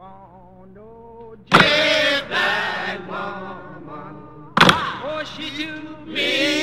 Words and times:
want 0.00 0.12
oh, 0.32 0.64
no 0.74 1.36
jet 1.50 2.26
black 2.28 3.00
woman. 3.06 4.16
Oh, 4.62 5.22
she 5.24 5.50
too 5.50 5.96
mean. 6.06 6.59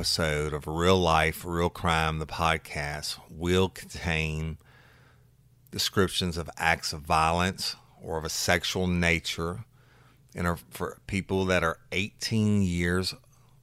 Episode 0.00 0.54
of 0.54 0.66
Real 0.66 0.98
Life, 0.98 1.44
Real 1.44 1.68
Crime, 1.68 2.20
the 2.20 2.26
podcast, 2.26 3.18
will 3.28 3.68
contain 3.68 4.56
descriptions 5.70 6.38
of 6.38 6.48
acts 6.56 6.94
of 6.94 7.02
violence 7.02 7.76
or 8.02 8.16
of 8.16 8.24
a 8.24 8.30
sexual 8.30 8.86
nature 8.86 9.66
and 10.34 10.46
are 10.46 10.56
for 10.70 10.96
people 11.06 11.44
that 11.44 11.62
are 11.62 11.80
18 11.92 12.62
years 12.62 13.14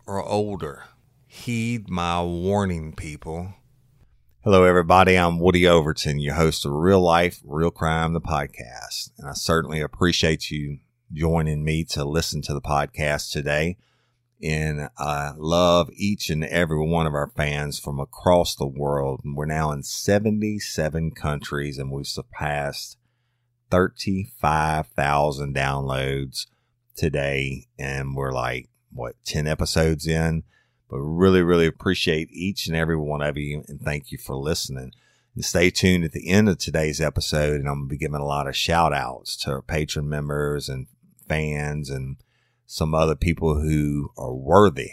or 0.05 0.21
older. 0.21 0.83
Heed 1.25 1.89
my 1.89 2.21
warning, 2.21 2.93
people. 2.93 3.55
Hello, 4.43 4.63
everybody. 4.63 5.17
I'm 5.17 5.39
Woody 5.39 5.67
Overton, 5.67 6.19
your 6.19 6.35
host 6.35 6.67
of 6.67 6.71
Real 6.71 7.01
Life, 7.01 7.41
Real 7.43 7.71
Crime, 7.71 8.13
the 8.13 8.21
podcast. 8.21 9.09
And 9.17 9.27
I 9.27 9.33
certainly 9.33 9.81
appreciate 9.81 10.51
you 10.51 10.77
joining 11.11 11.63
me 11.63 11.83
to 11.85 12.05
listen 12.05 12.43
to 12.43 12.53
the 12.53 12.61
podcast 12.61 13.31
today. 13.31 13.77
And 14.41 14.89
I 14.99 15.29
uh, 15.29 15.33
love 15.37 15.89
each 15.93 16.29
and 16.29 16.43
every 16.43 16.79
one 16.85 17.07
of 17.07 17.15
our 17.15 17.31
fans 17.35 17.79
from 17.79 17.99
across 17.99 18.55
the 18.55 18.67
world. 18.67 19.21
We're 19.25 19.45
now 19.45 19.71
in 19.71 19.81
77 19.81 21.11
countries 21.11 21.79
and 21.79 21.91
we've 21.91 22.05
surpassed 22.05 22.97
35,000 23.71 25.55
downloads 25.55 26.45
today. 26.95 27.67
And 27.79 28.15
we're 28.15 28.31
like, 28.31 28.69
what, 28.91 29.15
10 29.25 29.47
episodes 29.47 30.05
in? 30.05 30.43
But 30.89 30.99
really, 30.99 31.41
really 31.41 31.67
appreciate 31.67 32.29
each 32.31 32.67
and 32.67 32.75
every 32.75 32.97
one 32.97 33.23
of 33.23 33.37
you 33.37 33.63
and 33.67 33.81
thank 33.81 34.11
you 34.11 34.19
for 34.19 34.35
listening. 34.35 34.91
And 35.35 35.43
stay 35.43 35.71
tuned 35.71 36.05
at 36.05 36.11
the 36.11 36.29
end 36.29 36.47
of 36.47 36.57
today's 36.57 37.01
episode, 37.01 37.59
and 37.59 37.67
I'm 37.67 37.79
going 37.79 37.89
to 37.89 37.91
be 37.91 37.97
giving 37.97 38.21
a 38.21 38.25
lot 38.25 38.47
of 38.47 38.55
shout 38.55 38.93
outs 38.93 39.35
to 39.37 39.51
our 39.51 39.61
patron 39.61 40.07
members 40.09 40.69
and 40.69 40.87
fans 41.27 41.89
and 41.89 42.17
some 42.67 42.93
other 42.93 43.15
people 43.15 43.59
who 43.59 44.11
are 44.17 44.33
worthy. 44.33 44.91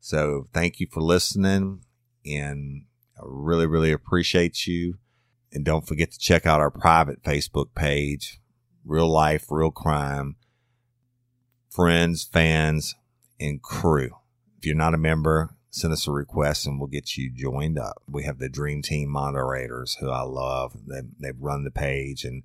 So 0.00 0.48
thank 0.52 0.80
you 0.80 0.88
for 0.90 1.00
listening, 1.00 1.84
and 2.26 2.86
I 3.16 3.22
really, 3.24 3.66
really 3.66 3.92
appreciate 3.92 4.66
you. 4.66 4.98
And 5.52 5.64
don't 5.64 5.86
forget 5.86 6.10
to 6.10 6.18
check 6.18 6.46
out 6.46 6.60
our 6.60 6.70
private 6.70 7.22
Facebook 7.22 7.74
page, 7.76 8.40
Real 8.84 9.08
Life, 9.08 9.46
Real 9.50 9.70
Crime, 9.70 10.36
friends, 11.70 12.24
fans, 12.24 12.96
and 13.38 13.62
crew. 13.62 14.10
If 14.58 14.66
you're 14.66 14.74
not 14.74 14.94
a 14.94 14.98
member, 14.98 15.54
send 15.70 15.92
us 15.92 16.08
a 16.08 16.12
request 16.12 16.66
and 16.66 16.78
we'll 16.78 16.88
get 16.88 17.16
you 17.16 17.30
joined 17.30 17.78
up. 17.78 18.02
We 18.08 18.24
have 18.24 18.38
the 18.38 18.48
Dream 18.48 18.82
Team 18.82 19.10
moderators 19.10 19.96
who 20.00 20.10
I 20.10 20.22
love. 20.22 20.76
They, 20.86 21.00
they 21.18 21.32
run 21.38 21.64
the 21.64 21.70
page 21.70 22.24
and 22.24 22.42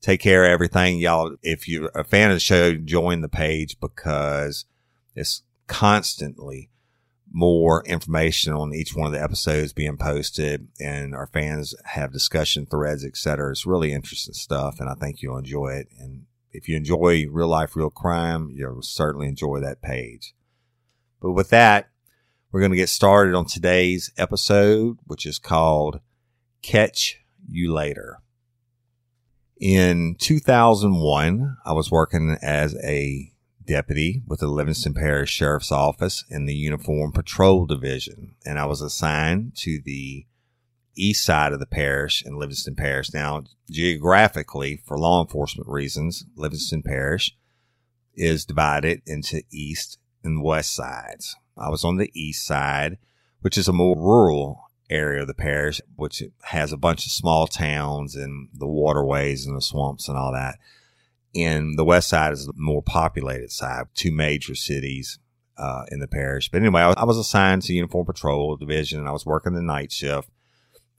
take 0.00 0.20
care 0.20 0.44
of 0.44 0.50
everything. 0.50 0.98
Y'all, 0.98 1.36
if 1.42 1.68
you're 1.68 1.90
a 1.94 2.04
fan 2.04 2.30
of 2.30 2.36
the 2.36 2.40
show, 2.40 2.74
join 2.74 3.20
the 3.20 3.28
page 3.28 3.78
because 3.80 4.64
it's 5.14 5.42
constantly 5.66 6.70
more 7.32 7.82
information 7.84 8.52
on 8.52 8.72
each 8.72 8.94
one 8.94 9.06
of 9.06 9.12
the 9.12 9.22
episodes 9.22 9.72
being 9.72 9.96
posted 9.96 10.68
and 10.78 11.14
our 11.14 11.26
fans 11.26 11.74
have 11.84 12.12
discussion 12.12 12.64
threads, 12.64 13.04
etc. 13.04 13.50
It's 13.50 13.66
really 13.66 13.92
interesting 13.92 14.34
stuff 14.34 14.78
and 14.78 14.88
I 14.88 14.94
think 14.94 15.20
you'll 15.20 15.38
enjoy 15.38 15.70
it. 15.72 15.88
And 15.98 16.26
if 16.52 16.68
you 16.68 16.76
enjoy 16.76 17.26
real 17.28 17.48
life, 17.48 17.74
real 17.74 17.90
crime, 17.90 18.50
you'll 18.54 18.82
certainly 18.82 19.26
enjoy 19.26 19.58
that 19.60 19.82
page. 19.82 20.34
But 21.20 21.32
with 21.32 21.50
that, 21.50 21.88
we're 22.52 22.60
going 22.60 22.70
to 22.70 22.76
get 22.76 22.88
started 22.88 23.34
on 23.34 23.46
today's 23.46 24.12
episode, 24.16 24.98
which 25.06 25.26
is 25.26 25.40
called 25.40 25.98
Catch 26.62 27.18
You 27.48 27.72
Later. 27.72 28.20
In 29.64 30.16
2001, 30.16 31.56
I 31.64 31.72
was 31.72 31.90
working 31.90 32.36
as 32.42 32.76
a 32.84 33.32
deputy 33.64 34.22
with 34.26 34.40
the 34.40 34.46
Livingston 34.46 34.92
Parish 34.92 35.30
Sheriff's 35.30 35.72
Office 35.72 36.22
in 36.28 36.44
the 36.44 36.54
Uniform 36.54 37.12
Patrol 37.12 37.64
Division, 37.64 38.34
and 38.44 38.58
I 38.58 38.66
was 38.66 38.82
assigned 38.82 39.56
to 39.60 39.80
the 39.82 40.26
east 40.94 41.24
side 41.24 41.54
of 41.54 41.60
the 41.60 41.66
parish 41.66 42.22
in 42.26 42.38
Livingston 42.38 42.74
Parish. 42.76 43.14
Now, 43.14 43.44
geographically, 43.70 44.82
for 44.84 44.98
law 44.98 45.22
enforcement 45.22 45.66
reasons, 45.66 46.26
Livingston 46.36 46.82
Parish 46.82 47.34
is 48.14 48.44
divided 48.44 49.00
into 49.06 49.44
east 49.50 49.96
and 50.22 50.42
west 50.42 50.74
sides. 50.74 51.36
I 51.56 51.70
was 51.70 51.86
on 51.86 51.96
the 51.96 52.10
east 52.12 52.44
side, 52.44 52.98
which 53.40 53.56
is 53.56 53.66
a 53.66 53.72
more 53.72 53.96
rural 53.96 54.63
area 54.90 55.22
of 55.22 55.26
the 55.26 55.34
parish, 55.34 55.80
which 55.96 56.22
has 56.42 56.72
a 56.72 56.76
bunch 56.76 57.06
of 57.06 57.12
small 57.12 57.46
towns 57.46 58.14
and 58.14 58.48
the 58.52 58.66
waterways 58.66 59.46
and 59.46 59.56
the 59.56 59.62
swamps 59.62 60.08
and 60.08 60.16
all 60.16 60.32
that. 60.32 60.58
And 61.34 61.78
the 61.78 61.84
west 61.84 62.08
side 62.08 62.32
is 62.32 62.46
the 62.46 62.52
more 62.56 62.82
populated 62.82 63.50
side, 63.50 63.86
two 63.94 64.12
major 64.12 64.54
cities 64.54 65.18
uh, 65.56 65.84
in 65.90 66.00
the 66.00 66.06
parish. 66.06 66.48
But 66.50 66.60
anyway, 66.60 66.82
I 66.82 67.04
was, 67.04 67.18
assigned 67.18 67.62
to 67.62 67.72
Uniform 67.72 68.06
Patrol 68.06 68.56
Division 68.56 69.00
and 69.00 69.08
I 69.08 69.12
was 69.12 69.26
working 69.26 69.54
the 69.54 69.62
night 69.62 69.92
shift. 69.92 70.28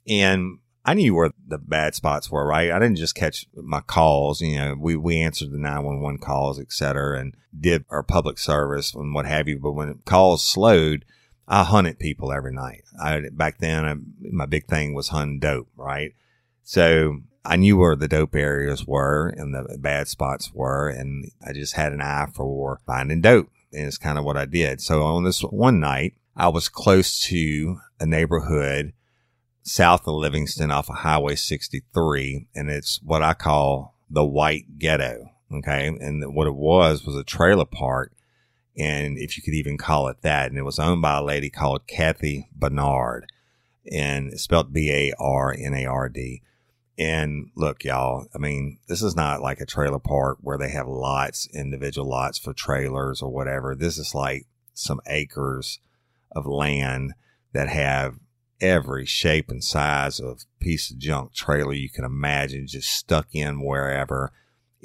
And 0.08 0.60
I 0.84 0.94
knew 0.94 1.16
where 1.16 1.32
the 1.48 1.58
bad 1.58 1.96
spots 1.96 2.30
were, 2.30 2.46
right? 2.46 2.72
I 2.72 2.80
didn't 2.80 2.98
just 2.98 3.16
catch 3.16 3.48
my 3.56 3.82
calls. 3.82 4.42
You 4.42 4.56
know, 4.56 4.76
we, 4.80 4.96
we 4.96 5.20
answered 5.20 5.52
the 5.52 5.58
911 5.58 6.20
calls, 6.20 6.60
et 6.60 6.72
cetera, 6.72 7.20
and 7.20 7.36
did 7.60 7.86
our 7.90 8.04
public 8.04 8.38
service 8.38 8.94
and 8.94 9.14
what 9.14 9.26
have 9.26 9.48
you. 9.48 9.58
But 9.58 9.72
when 9.72 9.96
calls 10.06 10.46
slowed, 10.46 11.06
I 11.48 11.64
hunted 11.64 12.00
people 12.00 12.32
every 12.32 12.54
night. 12.54 12.84
I, 13.02 13.22
back 13.32 13.60
then, 13.60 13.86
I, 13.86 13.96
my 14.32 14.46
big 14.46 14.68
thing 14.68 14.94
was 14.94 15.10
hunting 15.10 15.40
dope, 15.40 15.68
right? 15.76 16.14
So 16.64 17.20
I 17.46 17.56
knew 17.56 17.78
where 17.78 17.96
the 17.96 18.08
dope 18.08 18.36
areas 18.36 18.88
were 18.88 19.30
and 19.38 19.54
the 19.54 19.78
bad 19.78 20.08
spots 20.08 20.52
were. 20.54 20.90
And 20.90 21.32
I 21.46 21.54
just 21.54 21.76
had 21.76 21.94
an 21.94 22.02
eye 22.02 22.28
for 22.34 22.80
finding 22.86 23.22
dope. 23.22 23.50
And 23.72 23.86
it's 23.86 23.98
kind 23.98 24.18
of 24.18 24.26
what 24.26 24.38
I 24.38 24.46
did. 24.46 24.82
So 24.82 25.04
on 25.04 25.24
this 25.24 25.42
one 25.42 25.80
night, 25.80 26.16
I 26.36 26.48
was 26.48 26.70
close 26.70 27.20
to 27.28 27.78
a 28.00 28.06
neighborhood 28.06 28.94
south 29.62 30.08
of 30.08 30.16
Livingston 30.16 30.72
off 30.72 30.90
of 30.90 30.98
Highway 30.98 31.36
63. 31.36 32.48
And 32.56 32.70
it's 32.70 33.00
what 33.04 33.22
I 33.22 33.36
call 33.36 33.96
the 34.10 34.26
white 34.26 34.80
ghetto. 34.80 35.30
Okay. 35.54 35.88
And 35.88 36.34
what 36.34 36.48
it 36.48 36.56
was 36.56 37.06
was 37.06 37.16
a 37.16 37.24
trailer 37.24 37.66
park. 37.66 38.12
And 38.78 39.18
if 39.18 39.38
you 39.38 39.44
could 39.44 39.54
even 39.54 39.78
call 39.78 40.08
it 40.08 40.22
that. 40.22 40.50
And 40.50 40.58
it 40.58 40.64
was 40.64 40.80
owned 40.80 41.02
by 41.02 41.18
a 41.18 41.24
lady 41.24 41.50
called 41.50 41.88
Kathy 41.88 42.50
Barnard 42.56 43.28
and 43.92 44.40
spelled 44.40 44.74
B 44.74 44.92
A 44.92 45.14
R 45.20 45.56
N 45.58 45.74
A 45.74 45.86
R 45.86 46.10
D. 46.10 46.42
And 46.98 47.52
look, 47.56 47.84
y'all, 47.84 48.28
I 48.34 48.38
mean, 48.38 48.80
this 48.88 49.02
is 49.02 49.16
not 49.16 49.42
like 49.42 49.60
a 49.60 49.66
trailer 49.66 50.00
park 50.00 50.38
where 50.42 50.58
they 50.58 50.70
have 50.70 50.88
lots, 50.88 51.48
individual 51.54 52.08
lots 52.08 52.38
for 52.40 52.54
trailers 52.54 53.22
or 53.22 53.32
whatever. 53.32 53.76
This 53.76 53.98
is 53.98 54.16
like 54.16 54.46
some 54.74 55.02
acres 55.08 55.80
of 56.32 56.46
land 56.46 57.14
that 57.54 57.68
have 57.68 58.16
every 58.62 59.06
shape 59.06 59.50
and 59.50 59.64
size 59.64 60.20
of 60.20 60.46
piece 60.60 60.90
of 60.90 60.98
junk 60.98 61.34
trailer 61.34 61.74
you 61.74 61.90
can 61.90 62.06
imagine 62.06 62.68
just 62.68 62.90
stuck 62.90 63.28
in 63.34 63.62
wherever. 63.62 64.32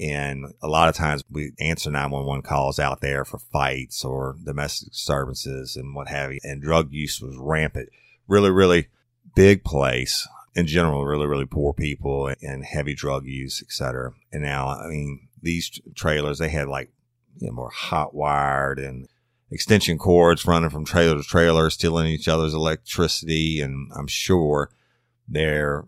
And 0.01 0.55
a 0.63 0.69
lot 0.69 0.89
of 0.89 0.95
times 0.95 1.23
we 1.31 1.53
answer 1.61 1.91
911 1.91 2.43
calls 2.43 2.79
out 2.79 3.01
there 3.03 3.25
for 3.25 3.39
fights 3.39 4.05
or 4.05 4.37
domestic 4.43 4.93
disturbances 4.93 5.77
and 5.77 5.95
what 5.95 6.09
have 6.09 6.33
you. 6.33 6.41
And 6.43 6.63
drug 6.63 6.93
use 6.93 7.21
was 7.21 7.37
rampant. 7.37 7.91
Really, 8.27 8.51
really 8.51 8.89
big 9.35 9.63
place 9.63 10.27
in 10.55 10.67
general, 10.67 11.05
really, 11.05 11.27
really 11.27 11.45
poor 11.45 11.75
people 11.75 12.35
and 12.41 12.65
heavy 12.65 12.95
drug 12.95 13.27
use, 13.27 13.63
et 13.63 13.73
cetera. 13.73 14.13
And 14.33 14.43
now, 14.43 14.69
I 14.69 14.89
mean, 14.89 15.29
these 15.43 15.81
trailers, 15.95 16.39
they 16.39 16.49
had 16.49 16.69
like, 16.69 16.91
you 17.39 17.49
know, 17.49 17.53
more 17.53 17.71
hot 17.71 18.15
wired 18.15 18.79
and 18.79 19.07
extension 19.51 19.99
cords 19.99 20.47
running 20.47 20.71
from 20.71 20.85
trailer 20.85 21.17
to 21.17 21.23
trailer, 21.23 21.69
stealing 21.69 22.07
each 22.07 22.29
other's 22.29 22.55
electricity. 22.55 23.61
And 23.61 23.91
I'm 23.95 24.07
sure 24.07 24.71
there 25.29 25.85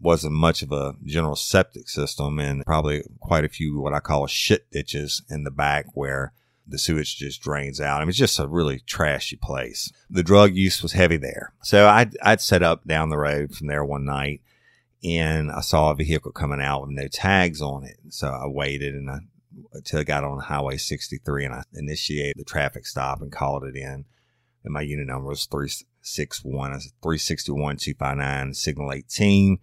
wasn't 0.00 0.34
much 0.34 0.62
of 0.62 0.72
a 0.72 0.94
general 1.04 1.36
septic 1.36 1.88
system 1.88 2.38
and 2.38 2.64
probably 2.64 3.02
quite 3.20 3.44
a 3.44 3.48
few 3.48 3.80
what 3.80 3.94
I 3.94 4.00
call 4.00 4.26
shit 4.26 4.70
ditches 4.70 5.22
in 5.28 5.44
the 5.44 5.50
back 5.50 5.86
where 5.94 6.32
the 6.66 6.78
sewage 6.78 7.16
just 7.16 7.42
drains 7.42 7.80
out. 7.80 7.96
I 7.96 8.00
mean, 8.00 8.10
it's 8.10 8.18
just 8.18 8.38
a 8.38 8.46
really 8.46 8.80
trashy 8.80 9.36
place. 9.36 9.90
The 10.10 10.22
drug 10.22 10.54
use 10.54 10.82
was 10.82 10.92
heavy 10.92 11.16
there. 11.16 11.52
So 11.62 11.88
I'd, 11.88 12.16
I'd 12.22 12.40
set 12.40 12.62
up 12.62 12.86
down 12.86 13.08
the 13.08 13.18
road 13.18 13.54
from 13.54 13.66
there 13.66 13.84
one 13.84 14.04
night 14.04 14.42
and 15.02 15.50
I 15.50 15.62
saw 15.62 15.90
a 15.90 15.94
vehicle 15.94 16.32
coming 16.32 16.60
out 16.60 16.82
with 16.82 16.90
no 16.90 17.08
tags 17.08 17.62
on 17.62 17.84
it. 17.84 17.98
So 18.10 18.28
I 18.28 18.46
waited 18.46 18.94
and 18.94 19.10
I 19.10 19.18
until 19.72 20.00
I 20.00 20.04
got 20.04 20.24
on 20.24 20.38
Highway 20.38 20.76
63 20.76 21.46
and 21.46 21.54
I 21.54 21.62
initiated 21.74 22.34
the 22.36 22.44
traffic 22.44 22.86
stop 22.86 23.20
and 23.20 23.32
called 23.32 23.64
it 23.64 23.76
in. 23.76 24.04
And 24.64 24.72
my 24.72 24.82
unit 24.82 25.06
number 25.06 25.28
was 25.28 25.46
361, 25.46 26.70
361 26.70 27.76
259 27.76 28.54
signal 28.54 28.92
18 28.92 29.58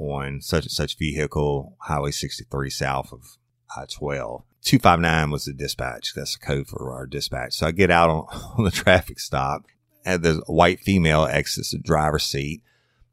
on 0.00 0.40
such 0.40 0.64
and 0.64 0.72
such 0.72 0.98
vehicle, 0.98 1.76
Highway 1.80 2.10
63 2.10 2.70
south 2.70 3.12
of 3.12 3.36
I 3.76 3.84
12. 3.86 4.42
259 4.62 5.30
was 5.30 5.44
the 5.44 5.52
dispatch. 5.52 6.12
That's 6.14 6.36
the 6.36 6.44
code 6.44 6.66
for 6.66 6.92
our 6.92 7.06
dispatch. 7.06 7.54
So 7.54 7.66
I 7.66 7.70
get 7.70 7.90
out 7.90 8.10
on, 8.10 8.26
on 8.58 8.64
the 8.64 8.70
traffic 8.70 9.18
stop 9.20 9.64
and 10.04 10.22
the 10.22 10.42
white 10.46 10.80
female 10.80 11.24
exits 11.24 11.70
the 11.70 11.78
driver's 11.78 12.24
seat 12.24 12.62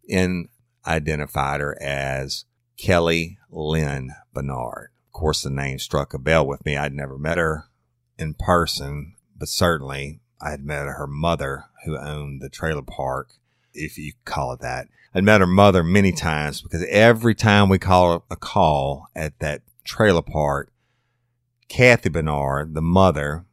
and 0.09 0.47
identified 0.85 1.61
her 1.61 1.81
as 1.81 2.45
Kelly 2.77 3.37
Lynn 3.49 4.11
Barnard. 4.33 4.89
Of 5.07 5.13
course, 5.13 5.41
the 5.41 5.49
name 5.49 5.79
struck 5.79 6.13
a 6.13 6.19
bell 6.19 6.45
with 6.45 6.65
me. 6.65 6.77
I'd 6.77 6.93
never 6.93 7.17
met 7.17 7.37
her 7.37 7.65
in 8.17 8.33
person, 8.33 9.15
but 9.37 9.49
certainly 9.49 10.21
I 10.39 10.51
had 10.51 10.63
met 10.63 10.85
her 10.85 11.07
mother 11.07 11.65
who 11.85 11.97
owned 11.97 12.41
the 12.41 12.49
trailer 12.49 12.83
park, 12.83 13.31
if 13.77 13.97
you 13.97 14.13
call 14.25 14.51
it 14.53 14.59
that. 14.59 14.87
I'd 15.13 15.23
met 15.23 15.41
her 15.41 15.47
mother 15.47 15.83
many 15.83 16.11
times 16.11 16.61
because 16.61 16.85
every 16.89 17.33
time 17.33 17.69
we 17.69 17.79
call 17.79 18.25
a 18.29 18.35
call 18.35 19.07
at 19.15 19.39
that 19.39 19.61
trailer 19.83 20.21
park, 20.21 20.71
Kathy 21.69 22.09
Barnard, 22.09 22.73
the 22.75 22.81
mother, 22.81 23.45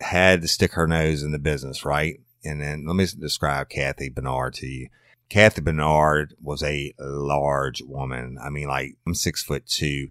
had 0.00 0.42
to 0.42 0.48
stick 0.48 0.72
her 0.72 0.86
nose 0.86 1.22
in 1.22 1.32
the 1.32 1.38
business, 1.38 1.84
right? 1.84 2.20
And 2.44 2.60
then 2.60 2.86
let 2.86 2.94
me 2.94 3.06
describe 3.18 3.68
Kathy 3.68 4.08
Barnard 4.08 4.54
to 4.54 4.66
you. 4.66 4.88
Kathy 5.28 5.60
Barnard 5.60 6.34
was 6.40 6.62
a 6.62 6.94
large 6.98 7.82
woman. 7.82 8.38
I 8.42 8.48
mean, 8.50 8.68
like 8.68 8.96
I'm 9.06 9.14
six 9.14 9.42
foot 9.42 9.66
two. 9.66 10.08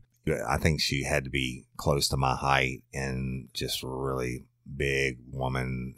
I 0.48 0.58
think 0.58 0.81
she 0.81 1.04
had 1.04 1.24
to 1.24 1.30
be 1.30 1.66
close 1.78 2.10
to 2.10 2.18
my 2.18 2.36
height 2.36 2.84
and 2.94 3.48
just 3.54 3.81
really 3.81 4.44
big 4.75 5.19
woman. 5.31 5.96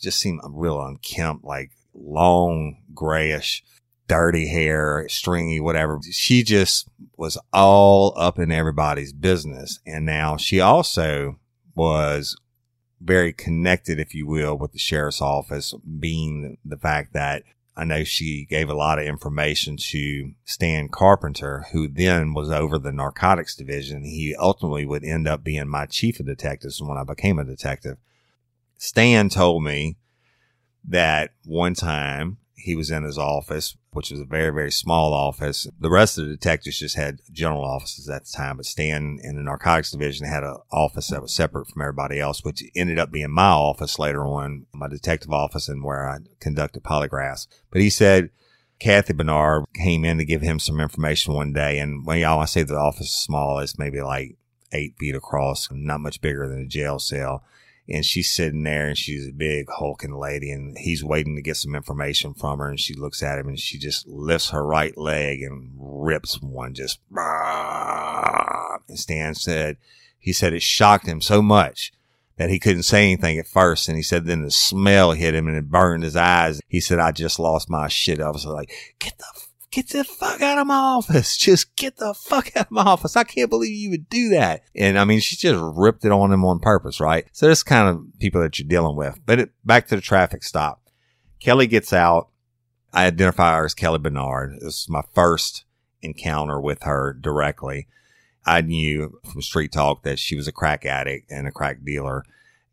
Just 0.00 0.20
seemed 0.20 0.40
real 0.48 0.80
unkempt, 0.80 1.44
like 1.44 1.72
long 1.98 2.82
grayish, 2.94 3.64
dirty 4.08 4.48
hair, 4.48 5.06
stringy, 5.08 5.60
whatever. 5.60 6.00
She 6.10 6.42
just 6.42 6.88
was 7.16 7.38
all 7.52 8.14
up 8.16 8.38
in 8.38 8.52
everybody's 8.52 9.12
business. 9.12 9.80
And 9.86 10.06
now 10.06 10.36
she 10.36 10.60
also 10.60 11.38
was 11.74 12.36
very 13.00 13.32
connected, 13.32 13.98
if 13.98 14.14
you 14.14 14.26
will, 14.26 14.56
with 14.56 14.72
the 14.72 14.78
sheriff's 14.78 15.20
office, 15.20 15.74
being 15.98 16.58
the 16.64 16.78
fact 16.78 17.12
that 17.12 17.42
I 17.76 17.84
know 17.84 18.04
she 18.04 18.46
gave 18.48 18.70
a 18.70 18.74
lot 18.74 18.98
of 18.98 19.04
information 19.04 19.76
to 19.90 20.32
Stan 20.46 20.88
Carpenter, 20.88 21.66
who 21.72 21.88
then 21.88 22.32
was 22.32 22.50
over 22.50 22.78
the 22.78 22.92
narcotics 22.92 23.54
division. 23.54 24.02
He 24.02 24.34
ultimately 24.38 24.86
would 24.86 25.04
end 25.04 25.28
up 25.28 25.44
being 25.44 25.68
my 25.68 25.84
chief 25.84 26.18
of 26.18 26.26
detectives 26.26 26.80
when 26.80 26.96
I 26.96 27.04
became 27.04 27.38
a 27.38 27.44
detective. 27.44 27.98
Stan 28.78 29.28
told 29.28 29.62
me 29.62 29.96
that 30.88 31.32
one 31.44 31.74
time 31.74 32.38
he 32.66 32.74
was 32.74 32.90
in 32.90 33.04
his 33.04 33.18
office, 33.18 33.76
which 33.92 34.10
was 34.10 34.20
a 34.20 34.24
very, 34.24 34.52
very 34.52 34.72
small 34.72 35.12
office. 35.12 35.68
The 35.78 35.90
rest 35.90 36.18
of 36.18 36.24
the 36.24 36.32
detectives 36.32 36.80
just 36.80 36.96
had 36.96 37.20
general 37.30 37.64
offices 37.64 38.08
at 38.08 38.24
the 38.24 38.32
time, 38.32 38.56
but 38.56 38.66
Stan 38.66 39.20
in 39.22 39.36
the 39.36 39.42
narcotics 39.42 39.92
division 39.92 40.26
had 40.26 40.42
an 40.42 40.56
office 40.72 41.08
that 41.08 41.22
was 41.22 41.32
separate 41.32 41.68
from 41.68 41.82
everybody 41.82 42.18
else, 42.18 42.42
which 42.42 42.64
ended 42.74 42.98
up 42.98 43.12
being 43.12 43.30
my 43.30 43.50
office 43.50 43.98
later 43.98 44.26
on, 44.26 44.66
my 44.72 44.88
detective 44.88 45.30
office 45.30 45.68
and 45.68 45.84
where 45.84 46.08
I 46.08 46.18
conducted 46.40 46.82
polygraphs. 46.82 47.46
But 47.70 47.82
he 47.82 47.90
said, 47.90 48.30
Kathy 48.78 49.12
Barnard 49.12 49.64
came 49.74 50.04
in 50.04 50.18
to 50.18 50.24
give 50.24 50.42
him 50.42 50.58
some 50.58 50.80
information 50.80 51.34
one 51.34 51.52
day. 51.52 51.78
And 51.78 52.04
when 52.04 52.18
y'all, 52.18 52.40
I 52.40 52.46
say 52.46 52.64
the 52.64 52.76
office 52.76 53.06
is 53.06 53.14
small, 53.14 53.60
it's 53.60 53.78
maybe 53.78 54.02
like 54.02 54.36
eight 54.72 54.96
feet 54.98 55.14
across, 55.14 55.68
not 55.70 56.00
much 56.00 56.20
bigger 56.20 56.48
than 56.48 56.62
a 56.62 56.66
jail 56.66 56.98
cell 56.98 57.44
and 57.88 58.04
she's 58.04 58.32
sitting 58.32 58.64
there 58.64 58.88
and 58.88 58.98
she's 58.98 59.28
a 59.28 59.32
big 59.32 59.66
hulking 59.70 60.14
lady 60.14 60.50
and 60.50 60.76
he's 60.78 61.04
waiting 61.04 61.36
to 61.36 61.42
get 61.42 61.56
some 61.56 61.74
information 61.74 62.34
from 62.34 62.58
her 62.58 62.68
and 62.68 62.80
she 62.80 62.94
looks 62.94 63.22
at 63.22 63.38
him 63.38 63.48
and 63.48 63.60
she 63.60 63.78
just 63.78 64.06
lifts 64.06 64.50
her 64.50 64.66
right 64.66 64.96
leg 64.96 65.42
and 65.42 65.70
rips 65.76 66.40
one 66.40 66.74
just 66.74 66.98
and 68.88 68.98
Stan 68.98 69.34
said 69.34 69.76
he 70.18 70.32
said 70.32 70.52
it 70.52 70.62
shocked 70.62 71.06
him 71.06 71.20
so 71.20 71.40
much 71.42 71.92
that 72.36 72.50
he 72.50 72.58
couldn't 72.58 72.82
say 72.82 73.04
anything 73.04 73.38
at 73.38 73.46
first. 73.46 73.88
And 73.88 73.96
he 73.96 74.02
said 74.02 74.26
then 74.26 74.42
the 74.42 74.50
smell 74.50 75.12
hit 75.12 75.34
him 75.34 75.48
and 75.48 75.56
it 75.56 75.70
burned 75.70 76.02
his 76.02 76.16
eyes. 76.16 76.60
He 76.68 76.80
said, 76.80 76.98
I 76.98 77.12
just 77.12 77.38
lost 77.38 77.70
my 77.70 77.88
shit. 77.88 78.20
I 78.20 78.30
was 78.30 78.44
like, 78.44 78.70
get 78.98 79.16
the 79.18 79.45
get 79.76 79.88
the 79.90 80.04
fuck 80.04 80.40
out 80.40 80.58
of 80.58 80.66
my 80.66 80.74
office. 80.74 81.36
Just 81.36 81.76
get 81.76 81.96
the 81.96 82.14
fuck 82.14 82.56
out 82.56 82.66
of 82.66 82.70
my 82.70 82.82
office. 82.82 83.14
I 83.14 83.24
can't 83.24 83.50
believe 83.50 83.76
you 83.76 83.90
would 83.90 84.08
do 84.08 84.30
that. 84.30 84.62
And 84.74 84.98
I 84.98 85.04
mean, 85.04 85.20
she 85.20 85.36
just 85.36 85.62
ripped 85.76 86.04
it 86.04 86.12
on 86.12 86.32
him 86.32 86.44
on 86.44 86.60
purpose, 86.60 86.98
right? 86.98 87.26
So 87.32 87.46
this 87.46 87.62
kind 87.62 87.88
of 87.88 88.18
people 88.18 88.40
that 88.40 88.58
you're 88.58 88.68
dealing 88.68 88.96
with. 88.96 89.18
But 89.26 89.38
it, 89.38 89.50
back 89.64 89.86
to 89.88 89.96
the 89.96 90.00
traffic 90.00 90.42
stop. 90.42 90.80
Kelly 91.40 91.66
gets 91.66 91.92
out. 91.92 92.28
I 92.92 93.06
identify 93.06 93.56
her 93.56 93.66
as 93.66 93.74
Kelly 93.74 93.98
Barnard. 93.98 94.54
This 94.60 94.82
is 94.82 94.88
my 94.88 95.02
first 95.12 95.66
encounter 96.00 96.58
with 96.58 96.82
her 96.84 97.12
directly. 97.12 97.86
I 98.46 98.62
knew 98.62 99.20
from 99.30 99.42
street 99.42 99.72
talk 99.72 100.04
that 100.04 100.18
she 100.18 100.36
was 100.36 100.48
a 100.48 100.52
crack 100.52 100.86
addict 100.86 101.30
and 101.30 101.46
a 101.46 101.52
crack 101.52 101.84
dealer. 101.84 102.24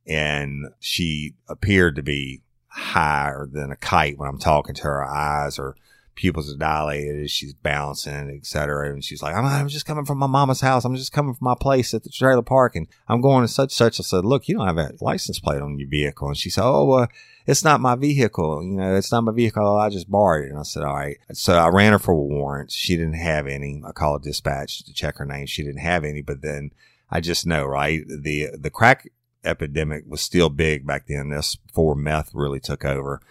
And 0.08 0.68
she 0.80 1.34
appeared 1.50 1.96
to 1.98 2.04
be 2.04 2.42
higher 2.68 3.48
than 3.52 3.72
a 3.72 3.76
kite 3.76 4.18
when 4.18 4.30
I'm 4.30 4.40
talking 4.40 4.76
to 4.76 4.84
her. 4.84 5.00
Her 5.00 5.06
eyes 5.06 5.60
are 5.60 5.76
pupils 6.16 6.54
are 6.54 6.58
dilated, 6.58 7.30
she's 7.30 7.54
bouncing, 7.54 8.30
etc. 8.30 8.92
And 8.92 9.04
she's 9.04 9.22
like, 9.22 9.36
I'm, 9.36 9.46
I'm, 9.46 9.68
just 9.68 9.86
coming 9.86 10.06
from 10.06 10.20
my 10.20 10.28
mama's 10.28 10.62
house. 10.62 10.86
I'm 10.86 10.96
just 10.96 11.12
coming 11.12 11.34
from 11.34 11.46
my 11.46 11.56
place 11.60 11.94
at 11.94 12.04
the 12.04 12.10
trailer 12.10 12.42
park, 12.42 12.76
and 12.76 12.88
I'm 13.08 13.22
going 13.22 13.44
to 13.44 13.48
such 13.48 13.72
such. 13.72 14.00
I 14.00 14.04
said, 14.04 14.26
look, 14.26 14.48
you 14.48 14.58
don't 14.58 14.68
have 14.68 14.78
a 14.78 14.94
license 15.02 15.40
plate 15.40 15.62
on 15.62 15.80
your 15.80 15.90
vehicle. 15.90 16.28
And 16.28 16.38
she 16.38 16.50
said, 16.50 16.64
oh, 16.64 16.92
uh, 16.92 17.08
it's 17.46 17.64
not 17.64 17.82
my 17.82 17.96
vehicle. 17.96 18.64
You 18.64 18.78
know, 18.78 18.96
it's 18.96 19.12
not 19.12 19.24
my 19.24 19.34
vehicle. 19.34 19.78
I 19.78 19.90
just 19.90 20.10
borrowed 20.10 20.46
it. 20.46 20.50
And 20.52 20.60
I 20.60 20.64
said, 20.64 20.84
all 20.84 20.96
right. 20.96 21.18
So 21.34 21.54
I 21.54 21.70
ran 21.70 21.92
her 21.92 22.00
for 22.00 22.16
warrants. 22.16 22.74
She 22.74 22.96
didn't 22.96 23.14
have 23.14 23.48
any. 23.48 23.82
I 23.86 23.92
called 23.92 24.24
dispatch 24.24 24.84
to 24.86 24.94
check 24.94 25.18
her 25.18 25.26
name. 25.26 25.46
She 25.46 25.64
didn't 25.64 25.82
have 25.82 26.04
any, 26.04 26.22
but 26.22 26.42
then 26.42 26.72
I 27.10 27.20
just 27.20 27.46
know, 27.46 27.66
right? 27.66 28.04
The, 28.08 28.50
the 28.58 28.70
crack 28.70 29.10
epidemic 29.44 30.04
was 30.08 30.22
still 30.22 30.50
big 30.50 30.86
back 30.86 31.08
then. 31.08 31.30
This 31.30 31.56
before 31.56 31.96
meth 31.96 32.32
really 32.34 32.60
took 32.60 32.86
over. 32.86 33.22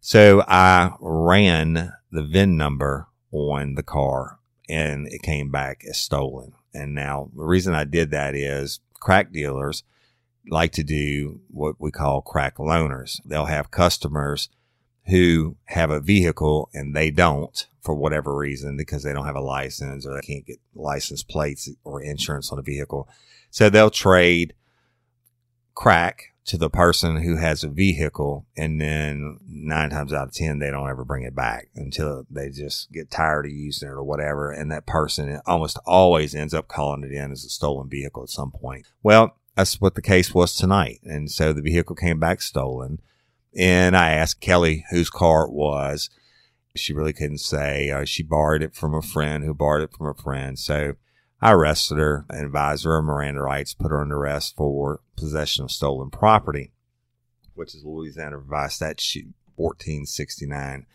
So 0.00 0.42
I 0.48 0.94
ran 1.00 1.92
the 2.10 2.22
VIN 2.22 2.56
number 2.56 3.08
on 3.32 3.74
the 3.74 3.82
car 3.82 4.38
and 4.68 5.06
it 5.08 5.22
came 5.22 5.50
back 5.50 5.82
as 5.88 5.98
stolen. 5.98 6.52
And 6.72 6.94
now 6.94 7.30
the 7.34 7.44
reason 7.44 7.74
I 7.74 7.84
did 7.84 8.10
that 8.10 8.34
is 8.34 8.80
crack 8.94 9.32
dealers 9.32 9.82
like 10.48 10.72
to 10.72 10.82
do 10.82 11.40
what 11.48 11.76
we 11.78 11.90
call 11.90 12.22
crack 12.22 12.56
loaners. 12.56 13.20
They'll 13.24 13.46
have 13.46 13.70
customers 13.70 14.48
who 15.06 15.56
have 15.66 15.90
a 15.90 16.00
vehicle 16.00 16.70
and 16.72 16.94
they 16.94 17.10
don't 17.10 17.66
for 17.80 17.94
whatever 17.94 18.36
reason 18.36 18.76
because 18.76 19.02
they 19.02 19.12
don't 19.12 19.26
have 19.26 19.36
a 19.36 19.40
license 19.40 20.06
or 20.06 20.14
they 20.14 20.20
can't 20.20 20.46
get 20.46 20.58
license 20.74 21.22
plates 21.22 21.68
or 21.82 22.02
insurance 22.02 22.52
on 22.52 22.58
a 22.58 22.62
vehicle. 22.62 23.08
So 23.50 23.68
they'll 23.68 23.90
trade 23.90 24.54
crack 25.74 26.29
to 26.50 26.58
the 26.58 26.68
person 26.68 27.22
who 27.22 27.36
has 27.36 27.62
a 27.62 27.68
vehicle 27.68 28.44
and 28.56 28.80
then 28.80 29.38
nine 29.46 29.88
times 29.88 30.12
out 30.12 30.26
of 30.26 30.34
ten 30.34 30.58
they 30.58 30.68
don't 30.68 30.90
ever 30.90 31.04
bring 31.04 31.22
it 31.22 31.32
back 31.32 31.68
until 31.76 32.26
they 32.28 32.48
just 32.48 32.90
get 32.90 33.08
tired 33.08 33.46
of 33.46 33.52
using 33.52 33.88
it 33.88 33.92
or 33.92 34.02
whatever. 34.02 34.50
And 34.50 34.68
that 34.72 34.84
person 34.84 35.40
almost 35.46 35.78
always 35.86 36.34
ends 36.34 36.52
up 36.52 36.66
calling 36.66 37.04
it 37.04 37.12
in 37.12 37.30
as 37.30 37.44
a 37.44 37.48
stolen 37.48 37.88
vehicle 37.88 38.24
at 38.24 38.30
some 38.30 38.50
point. 38.50 38.84
Well 39.04 39.36
that's 39.54 39.80
what 39.80 39.94
the 39.94 40.02
case 40.02 40.34
was 40.34 40.52
tonight. 40.52 40.98
And 41.04 41.30
so 41.30 41.52
the 41.52 41.62
vehicle 41.62 41.94
came 41.94 42.18
back 42.18 42.42
stolen. 42.42 43.00
And 43.56 43.96
i 43.96 44.10
asked 44.10 44.40
kelly 44.40 44.84
whose 44.90 45.08
car 45.08 45.44
it 45.44 45.52
was. 45.52 46.10
She 46.74 46.92
really 46.92 47.12
couldn't 47.12 47.38
say. 47.38 47.90
Uh, 47.90 48.04
she 48.04 48.24
borrowed 48.24 48.64
it 48.64 48.74
from 48.74 48.92
a 48.92 49.02
friend 49.02 49.44
who 49.44 49.54
borrowed 49.54 49.88
it 49.88 49.96
from 49.96 50.08
a 50.08 50.20
friend. 50.20 50.58
So 50.58 50.94
I 51.42 51.52
arrested 51.52 51.98
her, 51.98 52.26
advised 52.28 52.84
her 52.84 52.98
of 52.98 53.04
Miranda 53.04 53.40
rights, 53.40 53.74
put 53.74 53.90
her 53.90 54.00
under 54.00 54.16
arrest 54.16 54.56
for 54.56 55.00
possession 55.16 55.64
of 55.64 55.70
stolen 55.70 56.10
property, 56.10 56.72
which 57.54 57.74
is 57.74 57.84
Louisiana 57.84 58.38
Revised 58.38 58.74
Statute 58.74 59.32
1469. 59.56 60.86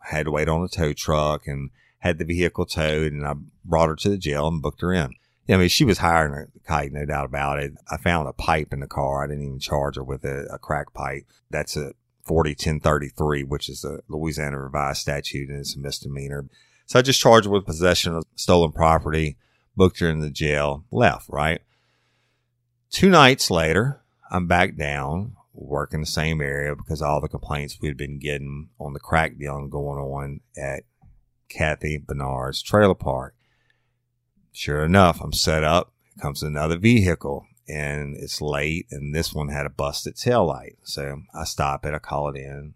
had 0.00 0.26
to 0.26 0.30
wait 0.30 0.48
on 0.48 0.62
a 0.62 0.68
tow 0.68 0.92
truck 0.92 1.46
and 1.46 1.70
had 2.00 2.18
the 2.18 2.24
vehicle 2.24 2.66
towed, 2.66 3.12
and 3.12 3.26
I 3.26 3.34
brought 3.64 3.88
her 3.88 3.96
to 3.96 4.10
the 4.10 4.18
jail 4.18 4.46
and 4.48 4.62
booked 4.62 4.82
her 4.82 4.92
in. 4.92 5.14
I 5.50 5.56
mean, 5.56 5.68
she 5.68 5.84
was 5.84 5.98
hiring 5.98 6.34
a 6.34 6.68
kite, 6.68 6.92
no 6.92 7.06
doubt 7.06 7.24
about 7.24 7.58
it. 7.58 7.72
I 7.90 7.96
found 7.96 8.28
a 8.28 8.34
pipe 8.34 8.72
in 8.72 8.80
the 8.80 8.86
car. 8.86 9.24
I 9.24 9.28
didn't 9.28 9.44
even 9.44 9.58
charge 9.58 9.96
her 9.96 10.04
with 10.04 10.24
a, 10.24 10.46
a 10.52 10.58
crack 10.58 10.92
pipe. 10.92 11.24
That's 11.50 11.74
a 11.74 11.92
401033, 12.24 13.44
which 13.44 13.70
is 13.70 13.82
a 13.82 14.00
Louisiana 14.08 14.60
revised 14.60 15.00
statute 15.00 15.48
and 15.48 15.60
it's 15.60 15.74
a 15.74 15.78
misdemeanor. 15.78 16.46
So 16.84 16.98
I 16.98 17.02
just 17.02 17.20
charged 17.20 17.46
her 17.46 17.50
with 17.50 17.64
possession 17.64 18.14
of 18.14 18.24
stolen 18.36 18.72
property, 18.72 19.38
booked 19.78 20.00
her 20.00 20.10
in 20.10 20.20
the 20.20 20.28
jail, 20.28 20.84
left, 20.90 21.30
right? 21.30 21.62
Two 22.90 23.08
nights 23.08 23.50
later, 23.50 24.02
I'm 24.30 24.46
back 24.46 24.76
down 24.76 25.36
working 25.54 26.00
the 26.00 26.06
same 26.06 26.40
area 26.40 26.74
because 26.76 27.00
all 27.00 27.20
the 27.20 27.28
complaints 27.28 27.78
we'd 27.80 27.96
been 27.96 28.18
getting 28.18 28.68
on 28.78 28.92
the 28.92 29.00
crack 29.00 29.38
deal 29.38 29.66
going 29.66 29.98
on 29.98 30.40
at 30.56 30.82
Kathy 31.48 31.96
Barnard's 31.96 32.60
trailer 32.60 32.94
park. 32.94 33.34
Sure 34.52 34.84
enough, 34.84 35.20
I'm 35.22 35.32
set 35.32 35.64
up. 35.64 35.92
Comes 36.20 36.42
another 36.42 36.78
vehicle 36.78 37.46
and 37.68 38.16
it's 38.16 38.40
late 38.40 38.86
and 38.90 39.14
this 39.14 39.32
one 39.32 39.48
had 39.48 39.66
a 39.66 39.70
busted 39.70 40.16
tail 40.16 40.46
light. 40.46 40.76
So 40.82 41.22
I 41.32 41.44
stop 41.44 41.86
it. 41.86 41.94
I 41.94 41.98
call 41.98 42.28
it 42.30 42.36
in 42.36 42.74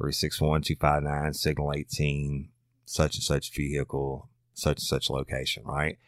361-259 0.00 1.36
signal 1.36 1.72
18, 1.74 2.48
such 2.84 3.14
and 3.14 3.22
such 3.22 3.54
vehicle, 3.54 4.28
such 4.54 4.78
and 4.78 4.82
such 4.82 5.10
location, 5.10 5.62
right? 5.64 5.98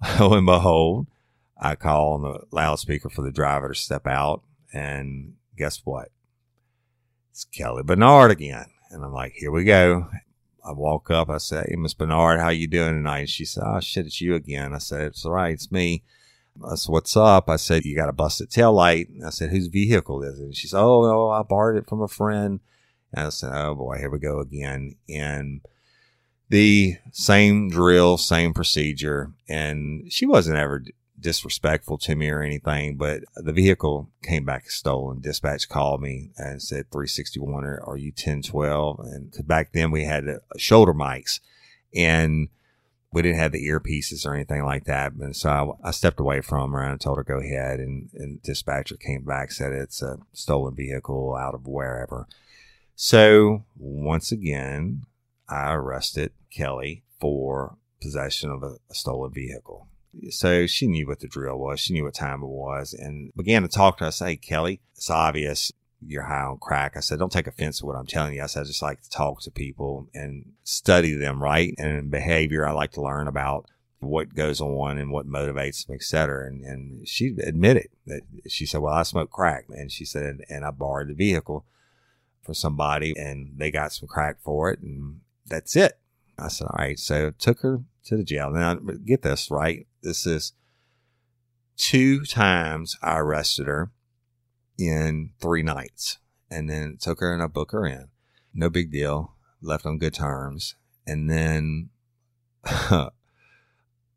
Lo 0.20 0.34
and 0.34 0.46
behold, 0.46 1.06
I 1.60 1.74
call 1.74 2.14
on 2.14 2.22
the 2.22 2.40
loudspeaker 2.50 3.08
for 3.08 3.22
the 3.22 3.32
driver 3.32 3.68
to 3.68 3.74
step 3.74 4.06
out 4.06 4.42
and 4.72 5.34
guess 5.56 5.80
what? 5.84 6.10
It's 7.32 7.44
Kelly 7.44 7.82
Barnard 7.82 8.30
again. 8.30 8.66
And 8.90 9.04
I'm 9.04 9.12
like, 9.12 9.32
here 9.32 9.50
we 9.50 9.64
go. 9.64 10.08
I 10.64 10.72
walk 10.72 11.10
up. 11.10 11.30
I 11.30 11.38
say, 11.38 11.64
Hey, 11.68 11.76
Miss 11.76 11.94
Barnard, 11.94 12.40
how 12.40 12.50
you 12.50 12.66
doing 12.66 12.94
tonight? 12.94 13.20
And 13.20 13.28
she 13.28 13.44
said, 13.44 13.64
Oh 13.66 13.80
shit, 13.80 14.06
it's 14.06 14.20
you 14.20 14.34
again. 14.34 14.74
I 14.74 14.78
said, 14.78 15.02
It's 15.02 15.24
all 15.24 15.32
right. 15.32 15.52
It's 15.52 15.72
me. 15.72 16.02
I 16.64 16.74
said, 16.74 16.92
What's 16.92 17.16
up? 17.16 17.48
I 17.48 17.56
said, 17.56 17.84
You 17.84 17.96
got 17.96 18.08
a 18.08 18.12
busted 18.12 18.50
tail 18.50 18.72
light. 18.72 19.08
I 19.24 19.30
said, 19.30 19.50
Whose 19.50 19.68
vehicle 19.68 20.22
is 20.22 20.38
it? 20.38 20.44
And 20.44 20.56
she 20.56 20.66
said, 20.68 20.80
Oh, 20.80 21.02
no, 21.02 21.30
I 21.30 21.42
borrowed 21.42 21.78
it 21.78 21.88
from 21.88 22.02
a 22.02 22.08
friend. 22.08 22.60
And 23.12 23.26
I 23.26 23.28
said, 23.30 23.50
Oh 23.52 23.74
boy, 23.74 23.98
here 23.98 24.10
we 24.10 24.18
go 24.18 24.40
again. 24.40 24.96
And 25.08 25.62
the 26.48 26.96
same 27.12 27.68
drill, 27.68 28.16
same 28.16 28.54
procedure. 28.54 29.32
And 29.48 30.10
she 30.12 30.26
wasn't 30.26 30.58
ever 30.58 30.84
disrespectful 31.20 31.98
to 31.98 32.14
me 32.14 32.30
or 32.30 32.42
anything, 32.42 32.96
but 32.96 33.22
the 33.36 33.52
vehicle 33.52 34.08
came 34.22 34.44
back 34.44 34.70
stolen. 34.70 35.20
Dispatch 35.20 35.68
called 35.68 36.00
me 36.00 36.30
and 36.36 36.62
said 36.62 36.90
361 36.90 37.64
or 37.64 37.82
are 37.84 37.96
you 37.96 38.10
1012? 38.10 39.00
And 39.00 39.34
back 39.46 39.72
then 39.72 39.90
we 39.90 40.04
had 40.04 40.28
uh, 40.28 40.38
shoulder 40.56 40.94
mics 40.94 41.40
and 41.94 42.48
we 43.12 43.22
didn't 43.22 43.38
have 43.38 43.52
the 43.52 43.66
earpieces 43.66 44.26
or 44.26 44.34
anything 44.34 44.64
like 44.64 44.84
that. 44.84 45.12
And 45.12 45.34
so 45.34 45.78
I, 45.82 45.88
I 45.88 45.90
stepped 45.92 46.20
away 46.20 46.40
from 46.40 46.72
her 46.72 46.82
and 46.82 46.92
I 46.92 46.96
told 46.96 47.16
her 47.16 47.24
go 47.24 47.38
ahead. 47.38 47.80
And, 47.80 48.10
and 48.14 48.42
dispatcher 48.42 48.96
came 48.96 49.24
back, 49.24 49.50
said 49.50 49.72
it's 49.72 50.02
a 50.02 50.18
stolen 50.32 50.74
vehicle 50.74 51.34
out 51.34 51.54
of 51.54 51.66
wherever. 51.66 52.26
So 52.94 53.64
once 53.76 54.30
again, 54.30 55.04
I 55.48 55.72
arrested 55.72 56.32
Kelly 56.50 57.02
for 57.20 57.76
possession 58.00 58.50
of 58.50 58.62
a, 58.62 58.76
stolen 58.92 59.32
vehicle. 59.32 59.88
So 60.30 60.66
she 60.66 60.86
knew 60.86 61.06
what 61.06 61.20
the 61.20 61.28
drill 61.28 61.58
was. 61.58 61.80
She 61.80 61.92
knew 61.92 62.04
what 62.04 62.14
time 62.14 62.42
it 62.42 62.46
was 62.48 62.94
and 62.94 63.32
began 63.34 63.62
to 63.62 63.68
talk 63.68 63.98
to 63.98 64.06
us. 64.06 64.20
Hey, 64.20 64.36
Kelly, 64.36 64.80
it's 64.94 65.10
obvious 65.10 65.72
you're 66.00 66.24
high 66.24 66.42
on 66.42 66.58
crack. 66.58 66.96
I 66.96 67.00
said, 67.00 67.18
don't 67.18 67.32
take 67.32 67.46
offense 67.46 67.78
to 67.78 67.86
what 67.86 67.96
I'm 67.96 68.06
telling 68.06 68.34
you. 68.34 68.42
I 68.42 68.46
said, 68.46 68.60
I 68.60 68.66
just 68.66 68.82
like 68.82 69.02
to 69.02 69.10
talk 69.10 69.42
to 69.42 69.50
people 69.50 70.08
and 70.14 70.52
study 70.62 71.12
them, 71.14 71.42
right? 71.42 71.74
And 71.76 72.10
behavior, 72.10 72.66
I 72.66 72.72
like 72.72 72.92
to 72.92 73.02
learn 73.02 73.26
about 73.26 73.66
what 74.00 74.34
goes 74.34 74.60
on 74.60 74.96
and 74.96 75.10
what 75.10 75.26
motivates 75.26 75.86
them, 75.86 75.96
et 75.96 76.02
cetera. 76.02 76.46
And, 76.46 76.64
and 76.64 77.08
she 77.08 77.34
admitted 77.42 77.88
that 78.06 78.22
she 78.48 78.64
said, 78.64 78.80
well, 78.80 78.94
I 78.94 79.02
smoke 79.02 79.30
crack. 79.30 79.64
And 79.70 79.90
she 79.90 80.04
said, 80.04 80.38
and 80.48 80.64
I 80.64 80.70
borrowed 80.70 81.08
the 81.08 81.14
vehicle 81.14 81.64
for 82.42 82.54
somebody 82.54 83.14
and 83.18 83.54
they 83.56 83.72
got 83.72 83.92
some 83.92 84.08
crack 84.08 84.36
for 84.40 84.70
it. 84.70 84.78
And 84.80 85.20
that's 85.48 85.76
it. 85.76 85.98
I 86.38 86.48
said, 86.48 86.66
all 86.66 86.76
right. 86.78 86.98
So 86.98 87.32
took 87.38 87.60
her 87.60 87.82
to 88.04 88.16
the 88.16 88.24
jail. 88.24 88.50
Now 88.50 88.74
get 88.74 89.22
this 89.22 89.50
right. 89.50 89.86
This 90.02 90.26
is 90.26 90.52
two 91.76 92.24
times 92.24 92.96
I 93.02 93.18
arrested 93.18 93.66
her 93.66 93.90
in 94.78 95.30
three 95.40 95.62
nights 95.62 96.18
and 96.50 96.68
then 96.70 96.96
took 97.00 97.20
her 97.20 97.32
and 97.32 97.42
I 97.42 97.46
booked 97.46 97.72
her 97.72 97.86
in. 97.86 98.08
No 98.54 98.70
big 98.70 98.90
deal. 98.90 99.34
Left 99.60 99.86
on 99.86 99.98
good 99.98 100.14
terms. 100.14 100.76
And 101.06 101.28
then 101.28 101.90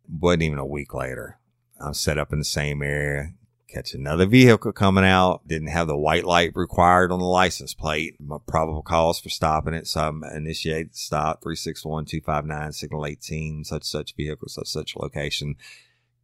wasn't 0.09 0.43
even 0.43 0.57
a 0.57 0.65
week 0.65 0.93
later. 0.93 1.39
I'm 1.79 1.93
set 1.93 2.17
up 2.17 2.31
in 2.31 2.39
the 2.39 2.45
same 2.45 2.83
area, 2.83 3.33
catch 3.71 3.93
another 3.93 4.25
vehicle 4.25 4.71
coming 4.71 5.05
out. 5.05 5.47
Didn't 5.47 5.69
have 5.69 5.87
the 5.87 5.97
white 5.97 6.25
light 6.25 6.51
required 6.55 7.11
on 7.11 7.19
the 7.19 7.25
license 7.25 7.73
plate. 7.73 8.15
My 8.19 8.37
probable 8.45 8.81
cause 8.81 9.19
for 9.19 9.29
stopping 9.29 9.73
it. 9.73 9.87
So 9.87 10.01
I 10.23 10.35
initiated 10.35 10.91
the 10.91 10.97
stop 10.97 11.41
361-259 11.41 12.73
signal 12.73 13.05
18, 13.05 13.63
such, 13.63 13.83
such 13.83 14.15
vehicle, 14.15 14.49
such, 14.49 14.67
such 14.67 14.95
location. 14.95 15.55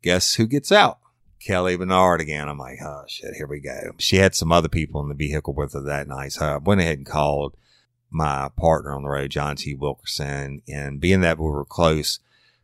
Guess 0.01 0.36
who 0.36 0.48
gets 0.48 0.72
out? 0.72 1.00
Kelly 1.39 1.77
Barnard 1.77 2.22
again. 2.22 2.50
I'm 2.50 2.58
like, 2.58 2.80
oh 2.84 3.04
shit, 3.08 3.36
here 3.36 3.48
we 3.48 3.60
go. 3.60 3.92
She 3.98 4.18
had 4.18 4.36
some 4.36 4.51
other 4.51 4.70
people 4.70 5.01
in 5.01 5.10
the 5.10 5.16
vehicle 5.16 5.54
with 5.54 5.74
her 5.74 5.82
that 5.82 6.08
night. 6.08 6.34
So 6.34 6.46
I 6.46 6.58
went 6.58 6.82
ahead 6.82 6.98
and 6.98 7.06
called 7.06 7.56
my 8.10 8.50
partner 8.58 8.94
on 8.94 9.04
the 9.04 9.10
road, 9.10 9.32
John 9.32 9.56
T. 9.56 9.75
Wilkerson. 9.75 10.62
And 10.68 11.00
being 11.00 11.22
that 11.22 11.38
we 11.38 11.46
were 11.46 11.66
close, 11.66 12.20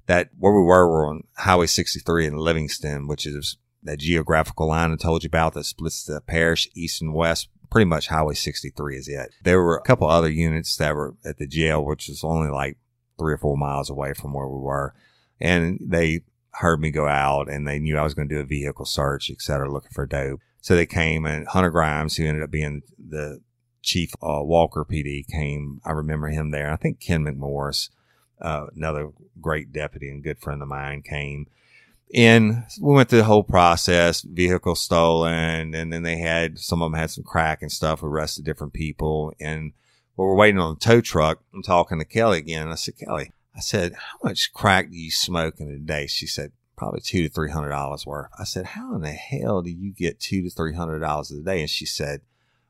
that 0.08 0.30
where 0.38 0.54
we 0.54 0.62
were, 0.62 0.88
we 0.88 0.92
were 0.92 1.08
on 1.08 1.24
Highway 1.38 1.68
63 1.68 2.28
in 2.28 2.38
Livingston, 2.38 3.08
which 3.08 3.26
is 3.26 3.58
that 3.84 4.00
geographical 4.00 4.68
line 4.68 4.92
I 4.92 4.96
told 4.96 5.24
you 5.24 5.28
about 5.28 5.54
that 5.54 5.66
splits 5.66 6.04
the 6.04 6.22
parish 6.22 6.70
east 6.76 7.02
and 7.02 7.14
west. 7.14 7.50
Pretty 7.70 7.86
much 7.86 8.08
Highway 8.08 8.36
63 8.36 8.98
is 8.98 9.08
it. 9.08 9.34
There 9.44 9.62
were 9.62 9.78
a 9.78 9.82
couple 9.82 10.08
other 10.08 10.30
units 10.30 10.76
that 10.78 10.96
were 10.96 11.16
at 11.26 11.38
the 11.38 11.48
jail, 11.48 11.84
which 11.84 12.08
was 12.08 12.24
only 12.24 12.52
like 12.52 12.78
three 13.18 13.34
or 13.34 13.38
four 13.38 13.58
miles 13.58 13.90
away 13.90 14.14
from 14.14 14.34
where 14.34 14.48
we 14.48 14.60
were. 14.60 14.94
And 15.40 15.80
they 15.82 16.22
heard 16.52 16.80
me 16.80 16.92
go 16.92 17.08
out 17.08 17.50
and 17.50 17.68
they 17.68 17.80
knew 17.80 17.98
I 17.98 18.04
was 18.04 18.14
going 18.14 18.30
to 18.30 18.36
do 18.36 18.42
a 18.42 18.46
vehicle 18.46 18.86
search, 18.86 19.32
et 19.32 19.42
cetera, 19.42 19.72
looking 19.72 19.92
for 19.92 20.06
dope. 20.06 20.40
So 20.62 20.76
they 20.76 20.86
came 20.86 21.26
and 21.26 21.48
Hunter 21.48 21.72
Grimes, 21.72 22.16
who 22.16 22.26
ended 22.26 22.44
up 22.44 22.52
being 22.52 22.84
the 22.98 23.42
chief 23.82 24.14
uh, 24.22 24.42
Walker 24.44 24.86
PD 24.86 25.28
came. 25.28 25.82
I 25.84 25.92
remember 25.92 26.28
him 26.28 26.52
there. 26.52 26.72
I 26.72 26.78
think 26.78 27.00
Ken 27.00 27.26
McMorris, 27.26 27.90
uh, 28.40 28.68
another 28.76 29.10
great 29.42 29.74
deputy 29.74 30.10
and 30.10 30.24
good 30.24 30.40
friend 30.40 30.62
of 30.62 30.68
mine 30.68 31.02
came 31.02 31.48
and 32.14 32.64
we 32.80 32.94
went 32.94 33.10
through 33.10 33.20
the 33.20 33.26
whole 33.26 33.44
process, 33.44 34.22
vehicle 34.22 34.76
stolen, 34.76 35.74
and 35.74 35.92
then 35.92 36.04
they 36.04 36.18
had, 36.18 36.60
some 36.60 36.82
of 36.82 36.92
them 36.92 37.00
had 37.00 37.12
some 37.12 37.24
crack 37.24 37.62
and 37.62 37.72
stuff, 37.72 38.04
arrested 38.04 38.46
different 38.46 38.74
people. 38.74 39.34
And 39.40 39.74
while 40.16 40.28
we're 40.28 40.36
waiting 40.36 40.60
on 40.60 40.76
the 40.76 40.80
tow 40.80 41.02
truck, 41.02 41.40
I'm 41.54 41.64
talking 41.64 42.00
to 42.00 42.06
Kelly 42.06 42.38
again. 42.38 42.68
I 42.68 42.76
said, 42.76 42.98
Kelly, 42.98 43.32
I 43.56 43.60
said, 43.60 43.94
how 43.94 44.18
much 44.24 44.54
crack 44.54 44.90
do 44.90 44.98
you 44.98 45.12
smoke 45.12 45.60
in 45.60 45.70
a 45.70 45.78
day? 45.78 46.08
She 46.08 46.28
said, 46.28 46.52
probably 46.76 47.02
two 47.02 47.24
to 47.24 47.30
three 47.30 47.52
hundred 47.52 47.70
dollars 47.70 48.06
worth. 48.06 48.30
I 48.38 48.44
said, 48.44 48.66
how 48.66 48.96
in 48.96 49.02
the 49.02 49.12
hell 49.12 49.62
do 49.62 49.70
you 49.70 49.94
get 49.94 50.20
two 50.20 50.42
to 50.42 50.50
three 50.50 50.74
hundred 50.74 51.00
dollars 51.00 51.32
a 51.32 51.42
day? 51.42 51.62
And 51.62 51.70
she 51.70 51.86
said, 51.86 52.22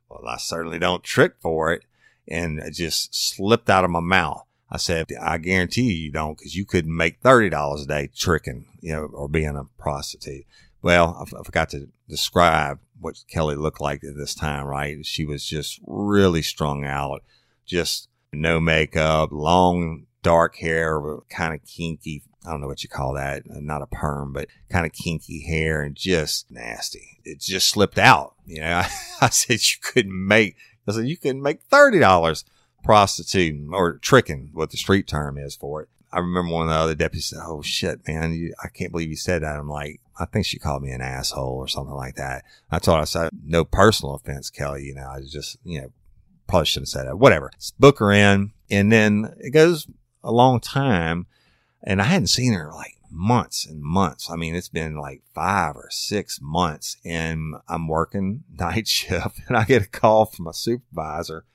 well, 0.10 0.28
I 0.28 0.38
certainly 0.38 0.80
don't 0.80 1.04
trick 1.04 1.36
for 1.42 1.72
it. 1.72 1.84
And 2.28 2.60
it 2.60 2.74
just 2.74 3.16
slipped 3.16 3.70
out 3.70 3.84
of 3.84 3.92
my 3.92 4.00
mouth. 4.02 4.46
I 4.74 4.78
said, 4.78 5.06
I 5.22 5.38
guarantee 5.38 5.84
you, 5.84 6.06
you 6.06 6.12
don't 6.12 6.36
because 6.36 6.56
you 6.56 6.66
couldn't 6.66 6.98
make 6.98 7.22
$30 7.22 7.84
a 7.84 7.86
day 7.86 8.10
tricking, 8.16 8.66
you 8.82 8.94
know, 8.94 9.04
or 9.04 9.30
being 9.30 9.56
a 9.56 9.66
prostitute. 9.80 10.46
Well, 10.82 11.16
I, 11.20 11.40
I 11.40 11.44
forgot 11.44 11.70
to 11.70 11.90
describe 12.10 12.80
what 13.00 13.24
Kelly 13.30 13.56
looked 13.56 13.80
like 13.80 14.04
at 14.04 14.18
this 14.18 14.34
time, 14.34 14.66
right? 14.66 15.06
She 15.06 15.26
was 15.26 15.46
just 15.46 15.80
really 15.86 16.42
strung 16.42 16.86
out, 16.86 17.24
just 17.68 18.10
no 18.34 18.60
makeup, 18.60 19.30
long 19.32 20.08
dark 20.24 20.56
hair, 20.56 21.00
kind 21.30 21.54
of 21.54 21.64
kinky. 21.68 22.24
I 22.44 22.50
don't 22.50 22.60
know 22.60 22.68
what 22.68 22.82
you 22.82 22.90
call 22.90 23.14
that. 23.14 23.44
Uh, 23.48 23.60
not 23.60 23.84
a 23.84 23.88
perm, 23.88 24.34
but 24.34 24.48
kind 24.72 24.88
of 24.88 24.92
kinky 24.92 25.46
hair 25.46 25.84
and 25.84 25.96
just 25.96 26.50
nasty. 26.50 27.20
It 27.24 27.42
just 27.42 27.70
slipped 27.70 28.00
out. 28.00 28.34
You 28.48 28.62
know, 28.62 28.78
I, 28.78 28.90
I 29.22 29.30
said 29.30 29.60
you 29.62 29.78
couldn't 29.84 30.28
make, 30.28 30.56
I 30.88 30.94
said 30.94 31.08
you 31.08 31.18
couldn't 31.18 31.44
make 31.44 31.70
$30 31.70 32.44
prostituting 32.84 33.70
or 33.74 33.98
tricking, 33.98 34.50
what 34.54 34.72
the 34.72 34.78
street 34.78 35.08
term 35.08 35.38
is 35.38 35.56
for 35.56 35.82
it. 35.82 35.90
I 36.12 36.20
remember 36.20 36.54
one 36.54 36.68
of 36.68 36.70
the 36.70 36.76
other 36.76 36.96
deputies 36.96 37.26
said, 37.26 37.40
Oh 37.44 37.64
shit, 37.64 38.08
man, 38.08 38.34
you, 38.34 38.54
I 38.64 38.68
can't 38.68 38.92
believe 38.92 39.10
you 39.10 39.16
said 39.16 39.42
that. 39.42 39.58
I'm 39.58 39.68
like, 39.68 40.00
I 40.20 40.26
think 40.26 40.46
she 40.46 40.60
called 40.60 40.84
me 40.84 40.92
an 40.92 41.02
asshole 41.02 41.56
or 41.56 41.68
something 41.68 41.96
like 41.96 42.16
that. 42.16 42.44
I 42.70 42.78
told 42.78 42.98
her, 42.98 43.02
I 43.02 43.06
said, 43.06 43.32
no 43.44 43.66
personal 43.66 44.14
offense, 44.14 44.52
Kelly. 44.52 44.84
You 44.84 44.94
know, 44.94 45.08
I 45.08 45.22
just, 45.22 45.58
you 45.64 45.82
know, 45.82 45.92
probably 46.48 46.68
shouldn't 46.68 46.90
have 46.90 47.02
said 47.02 47.08
that. 47.08 47.18
Whatever. 47.18 47.52
Book 47.80 47.98
her 47.98 48.12
in. 48.12 48.52
And 48.70 48.92
then 48.92 49.34
it 49.40 49.52
goes 49.52 49.88
a 50.24 50.32
long 50.32 50.60
time 50.60 51.26
and 51.82 52.02
I 52.02 52.06
hadn't 52.06 52.28
seen 52.28 52.54
her 52.54 52.72
like 52.72 52.98
months 53.10 53.66
and 53.66 53.82
months. 53.82 54.30
I 54.30 54.36
mean, 54.36 54.56
it's 54.56 54.70
been 54.70 54.96
like 54.96 55.22
five 55.34 55.76
or 55.76 55.90
six 55.90 56.40
months 56.42 56.98
and 57.04 57.56
I'm 57.68 57.88
working 57.88 58.44
night 58.60 58.88
shift 58.88 59.42
and 59.48 59.58
I 59.58 59.64
get 59.66 59.84
a 59.84 59.90
call 59.90 60.26
from 60.26 60.46
my 60.46 60.52
supervisor 60.52 61.46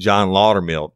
John 0.00 0.28
Laudermill. 0.28 0.92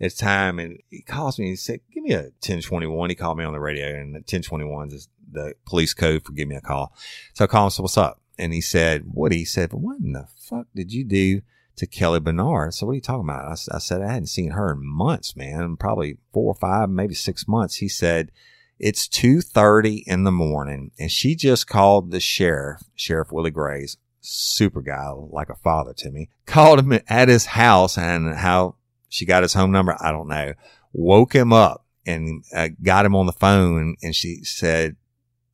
at 0.00 0.10
the 0.10 0.16
time 0.16 0.58
and 0.58 0.78
he 0.90 1.02
calls 1.02 1.38
me 1.38 1.46
and 1.46 1.52
he 1.52 1.56
said, 1.56 1.80
give 1.92 2.02
me 2.02 2.12
a 2.12 2.22
1021. 2.22 3.10
He 3.10 3.16
called 3.16 3.38
me 3.38 3.44
on 3.44 3.52
the 3.52 3.60
radio 3.60 3.88
and 3.88 4.14
the 4.14 4.18
1021 4.18 4.92
is 4.92 5.08
the 5.30 5.54
police 5.66 5.94
code 5.94 6.24
for 6.24 6.32
give 6.32 6.48
me 6.48 6.56
a 6.56 6.60
call. 6.60 6.92
So 7.34 7.44
I 7.44 7.46
called 7.46 7.66
him, 7.66 7.70
said, 7.70 7.82
what's 7.82 7.98
up? 7.98 8.20
And 8.38 8.52
he 8.52 8.60
said, 8.60 9.04
what? 9.12 9.32
He 9.32 9.44
said, 9.44 9.72
what 9.72 9.98
in 9.98 10.12
the 10.12 10.26
fuck 10.36 10.66
did 10.74 10.92
you 10.92 11.04
do 11.04 11.42
to 11.76 11.86
Kelly 11.86 12.20
Barnard? 12.20 12.74
So 12.74 12.86
what 12.86 12.92
are 12.92 12.96
you 12.96 13.00
talking 13.00 13.24
about? 13.24 13.46
I, 13.46 13.76
I 13.76 13.78
said, 13.78 14.02
I 14.02 14.12
hadn't 14.12 14.26
seen 14.26 14.52
her 14.52 14.72
in 14.72 14.84
months, 14.84 15.36
man, 15.36 15.76
probably 15.76 16.18
four 16.32 16.52
or 16.52 16.54
five, 16.54 16.90
maybe 16.90 17.14
six 17.14 17.46
months. 17.48 17.76
He 17.76 17.88
said, 17.88 18.30
it's 18.78 19.08
2.30 19.08 20.02
in 20.06 20.24
the 20.24 20.32
morning 20.32 20.90
and 20.98 21.10
she 21.10 21.34
just 21.34 21.66
called 21.66 22.10
the 22.10 22.20
sheriff, 22.20 22.82
Sheriff 22.94 23.32
Willie 23.32 23.50
Graves, 23.50 23.96
super 24.26 24.82
guy, 24.82 25.10
like 25.10 25.48
a 25.48 25.56
father 25.56 25.92
to 25.94 26.10
me, 26.10 26.28
called 26.46 26.80
him 26.80 27.00
at 27.08 27.28
his 27.28 27.46
house 27.46 27.96
and 27.96 28.34
how 28.34 28.74
she 29.08 29.24
got 29.24 29.42
his 29.42 29.54
home 29.54 29.70
number. 29.70 29.96
I 30.00 30.12
don't 30.12 30.28
know. 30.28 30.54
Woke 30.92 31.34
him 31.34 31.52
up 31.52 31.84
and 32.04 32.44
uh, 32.54 32.68
got 32.82 33.06
him 33.06 33.14
on 33.14 33.26
the 33.26 33.32
phone 33.32 33.96
and 34.02 34.14
she 34.14 34.44
said, 34.44 34.96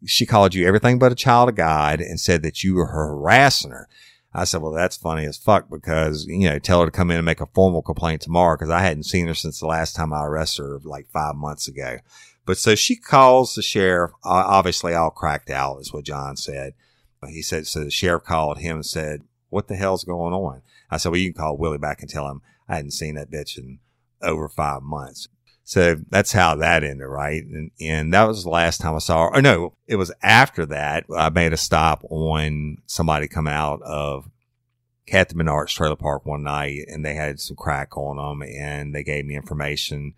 she 0.04 0.26
called 0.26 0.54
you 0.54 0.66
everything 0.66 0.98
but 0.98 1.12
a 1.12 1.16
child 1.16 1.48
of 1.48 1.54
God 1.54 2.00
and 2.00 2.18
said 2.18 2.42
that 2.42 2.64
you 2.64 2.74
were 2.74 2.86
harassing 2.86 3.70
her. 3.70 3.88
I 4.34 4.44
said, 4.44 4.62
well, 4.62 4.72
that's 4.72 4.96
funny 4.96 5.26
as 5.26 5.36
fuck 5.36 5.68
because, 5.68 6.24
you 6.26 6.48
know, 6.48 6.58
tell 6.58 6.80
her 6.80 6.86
to 6.86 6.92
come 6.92 7.10
in 7.10 7.18
and 7.18 7.26
make 7.26 7.42
a 7.42 7.46
formal 7.54 7.82
complaint 7.82 8.22
tomorrow 8.22 8.56
because 8.56 8.70
I 8.70 8.80
hadn't 8.80 9.02
seen 9.02 9.26
her 9.26 9.34
since 9.34 9.60
the 9.60 9.66
last 9.66 9.94
time 9.94 10.12
I 10.12 10.24
arrested 10.24 10.62
her 10.62 10.80
like 10.84 11.10
five 11.10 11.36
months 11.36 11.68
ago. 11.68 11.98
But 12.46 12.56
so 12.56 12.74
she 12.74 12.96
calls 12.96 13.54
the 13.54 13.62
sheriff, 13.62 14.12
obviously 14.24 14.94
all 14.94 15.10
cracked 15.10 15.50
out 15.50 15.80
is 15.80 15.92
what 15.92 16.04
John 16.04 16.36
said. 16.36 16.72
He 17.28 17.42
said, 17.42 17.66
so 17.66 17.84
the 17.84 17.90
sheriff 17.90 18.24
called 18.24 18.58
him 18.58 18.76
and 18.76 18.86
said, 18.86 19.22
what 19.48 19.68
the 19.68 19.76
hell's 19.76 20.04
going 20.04 20.32
on? 20.32 20.62
I 20.90 20.96
said, 20.96 21.10
well, 21.10 21.20
you 21.20 21.32
can 21.32 21.40
call 21.40 21.56
Willie 21.56 21.78
back 21.78 22.00
and 22.00 22.10
tell 22.10 22.28
him 22.28 22.42
I 22.68 22.76
hadn't 22.76 22.92
seen 22.92 23.14
that 23.14 23.30
bitch 23.30 23.58
in 23.58 23.78
over 24.22 24.48
five 24.48 24.82
months. 24.82 25.28
So 25.64 25.96
that's 26.08 26.32
how 26.32 26.56
that 26.56 26.82
ended, 26.82 27.06
right? 27.06 27.44
And, 27.44 27.70
and 27.80 28.12
that 28.12 28.26
was 28.26 28.42
the 28.44 28.50
last 28.50 28.80
time 28.80 28.94
I 28.94 28.98
saw 28.98 29.24
her. 29.24 29.36
Or 29.36 29.42
no, 29.42 29.74
it 29.86 29.96
was 29.96 30.12
after 30.22 30.66
that 30.66 31.04
I 31.16 31.30
made 31.30 31.52
a 31.52 31.56
stop 31.56 32.04
on 32.10 32.78
somebody 32.86 33.28
come 33.28 33.46
out 33.46 33.80
of 33.82 34.28
Kathy 35.06 35.34
Menard's 35.34 35.72
trailer 35.72 35.96
park 35.96 36.26
one 36.26 36.42
night 36.42 36.80
and 36.88 37.04
they 37.04 37.14
had 37.14 37.40
some 37.40 37.56
crack 37.56 37.96
on 37.96 38.16
them 38.16 38.48
and 38.48 38.94
they 38.94 39.04
gave 39.04 39.24
me 39.24 39.36
information 39.36 40.14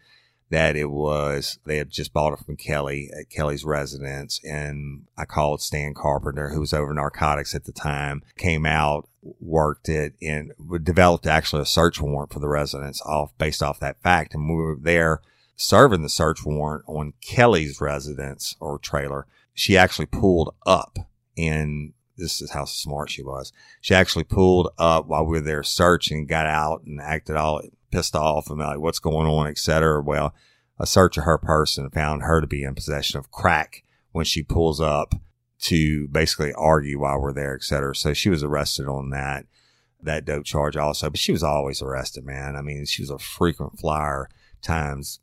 that 0.54 0.76
it 0.76 0.88
was 0.88 1.58
they 1.64 1.78
had 1.78 1.90
just 1.90 2.12
bought 2.12 2.32
it 2.32 2.38
from 2.38 2.56
Kelly 2.56 3.10
at 3.18 3.28
Kelly's 3.28 3.64
residence 3.64 4.40
and 4.44 5.02
I 5.18 5.24
called 5.24 5.60
Stan 5.60 5.94
Carpenter 5.94 6.50
who 6.50 6.60
was 6.60 6.72
over 6.72 6.94
narcotics 6.94 7.56
at 7.56 7.64
the 7.64 7.72
time 7.72 8.22
came 8.36 8.64
out 8.64 9.08
worked 9.40 9.88
it 9.88 10.14
and 10.22 10.52
developed 10.84 11.26
actually 11.26 11.62
a 11.62 11.66
search 11.66 12.00
warrant 12.00 12.32
for 12.32 12.38
the 12.38 12.46
residence 12.46 13.02
off 13.02 13.36
based 13.36 13.64
off 13.64 13.80
that 13.80 14.00
fact 14.00 14.32
and 14.32 14.48
we 14.48 14.54
were 14.54 14.78
there 14.80 15.20
serving 15.56 16.02
the 16.02 16.08
search 16.08 16.44
warrant 16.44 16.84
on 16.86 17.14
Kelly's 17.20 17.80
residence 17.80 18.54
or 18.60 18.78
trailer, 18.78 19.26
she 19.54 19.76
actually 19.76 20.06
pulled 20.06 20.54
up 20.66 20.98
and 21.36 21.94
this 22.16 22.40
is 22.40 22.52
how 22.52 22.64
smart 22.64 23.10
she 23.10 23.24
was. 23.24 23.52
She 23.80 23.92
actually 23.92 24.22
pulled 24.22 24.68
up 24.78 25.06
while 25.06 25.24
we 25.24 25.38
were 25.38 25.40
there 25.40 25.64
searching, 25.64 26.26
got 26.26 26.46
out 26.46 26.84
and 26.84 27.00
acted 27.00 27.34
all 27.34 27.60
pissed 27.94 28.16
off 28.16 28.50
and 28.50 28.58
like, 28.58 28.78
what's 28.78 28.98
going 28.98 29.28
on, 29.28 29.46
etc. 29.46 30.02
Well, 30.02 30.34
a 30.78 30.86
search 30.86 31.16
of 31.16 31.24
her 31.24 31.38
person 31.38 31.88
found 31.90 32.22
her 32.22 32.40
to 32.40 32.46
be 32.46 32.64
in 32.64 32.74
possession 32.74 33.18
of 33.18 33.30
crack 33.30 33.84
when 34.12 34.24
she 34.24 34.42
pulls 34.42 34.80
up 34.80 35.14
to 35.60 36.08
basically 36.08 36.52
argue 36.54 37.00
while 37.00 37.20
we're 37.20 37.32
there, 37.32 37.54
etc. 37.54 37.94
So 37.94 38.12
she 38.12 38.28
was 38.28 38.42
arrested 38.42 38.86
on 38.86 39.10
that, 39.10 39.46
that 40.02 40.24
dope 40.24 40.44
charge 40.44 40.76
also, 40.76 41.10
but 41.10 41.20
she 41.20 41.32
was 41.32 41.44
always 41.44 41.80
arrested, 41.80 42.24
man. 42.24 42.56
I 42.56 42.62
mean, 42.62 42.84
she 42.84 43.02
was 43.02 43.10
a 43.10 43.18
frequent 43.18 43.78
flyer 43.78 44.28
times 44.60 45.20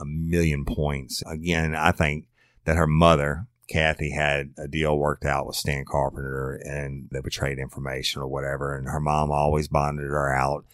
a 0.00 0.04
million 0.04 0.64
points. 0.64 1.22
Again, 1.26 1.74
I 1.74 1.92
think 1.92 2.26
that 2.64 2.76
her 2.76 2.86
mother, 2.86 3.46
Kathy, 3.68 4.10
had 4.10 4.54
a 4.58 4.66
deal 4.66 4.98
worked 4.98 5.24
out 5.24 5.46
with 5.46 5.56
Stan 5.56 5.84
Carpenter 5.84 6.60
and 6.64 7.08
they 7.12 7.20
betrayed 7.20 7.58
information 7.58 8.20
or 8.20 8.28
whatever. 8.28 8.76
And 8.76 8.88
her 8.88 9.00
mom 9.00 9.30
always 9.30 9.68
bonded 9.68 10.06
her 10.06 10.34
out 10.34 10.64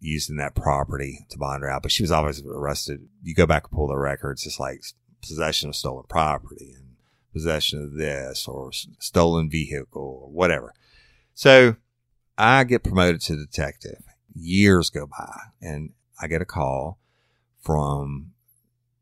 using 0.00 0.36
that 0.36 0.54
property 0.54 1.26
to 1.30 1.38
bond 1.38 1.62
her 1.62 1.70
out, 1.70 1.82
but 1.82 1.92
she 1.92 2.02
was 2.02 2.12
always 2.12 2.42
arrested. 2.44 3.08
You 3.22 3.34
go 3.34 3.46
back 3.46 3.64
and 3.64 3.72
pull 3.72 3.88
the 3.88 3.96
records, 3.96 4.46
it's 4.46 4.60
like 4.60 4.82
possession 5.22 5.68
of 5.68 5.76
stolen 5.76 6.04
property 6.08 6.74
and 6.76 6.96
possession 7.32 7.82
of 7.82 7.94
this 7.94 8.46
or 8.46 8.70
stolen 8.98 9.50
vehicle 9.50 10.20
or 10.24 10.30
whatever. 10.30 10.74
So 11.34 11.76
I 12.38 12.64
get 12.64 12.84
promoted 12.84 13.20
to 13.22 13.36
detective. 13.36 14.02
Years 14.34 14.90
go 14.90 15.06
by 15.06 15.38
and 15.60 15.92
I 16.20 16.28
get 16.28 16.42
a 16.42 16.46
call 16.46 16.98
from 17.60 18.32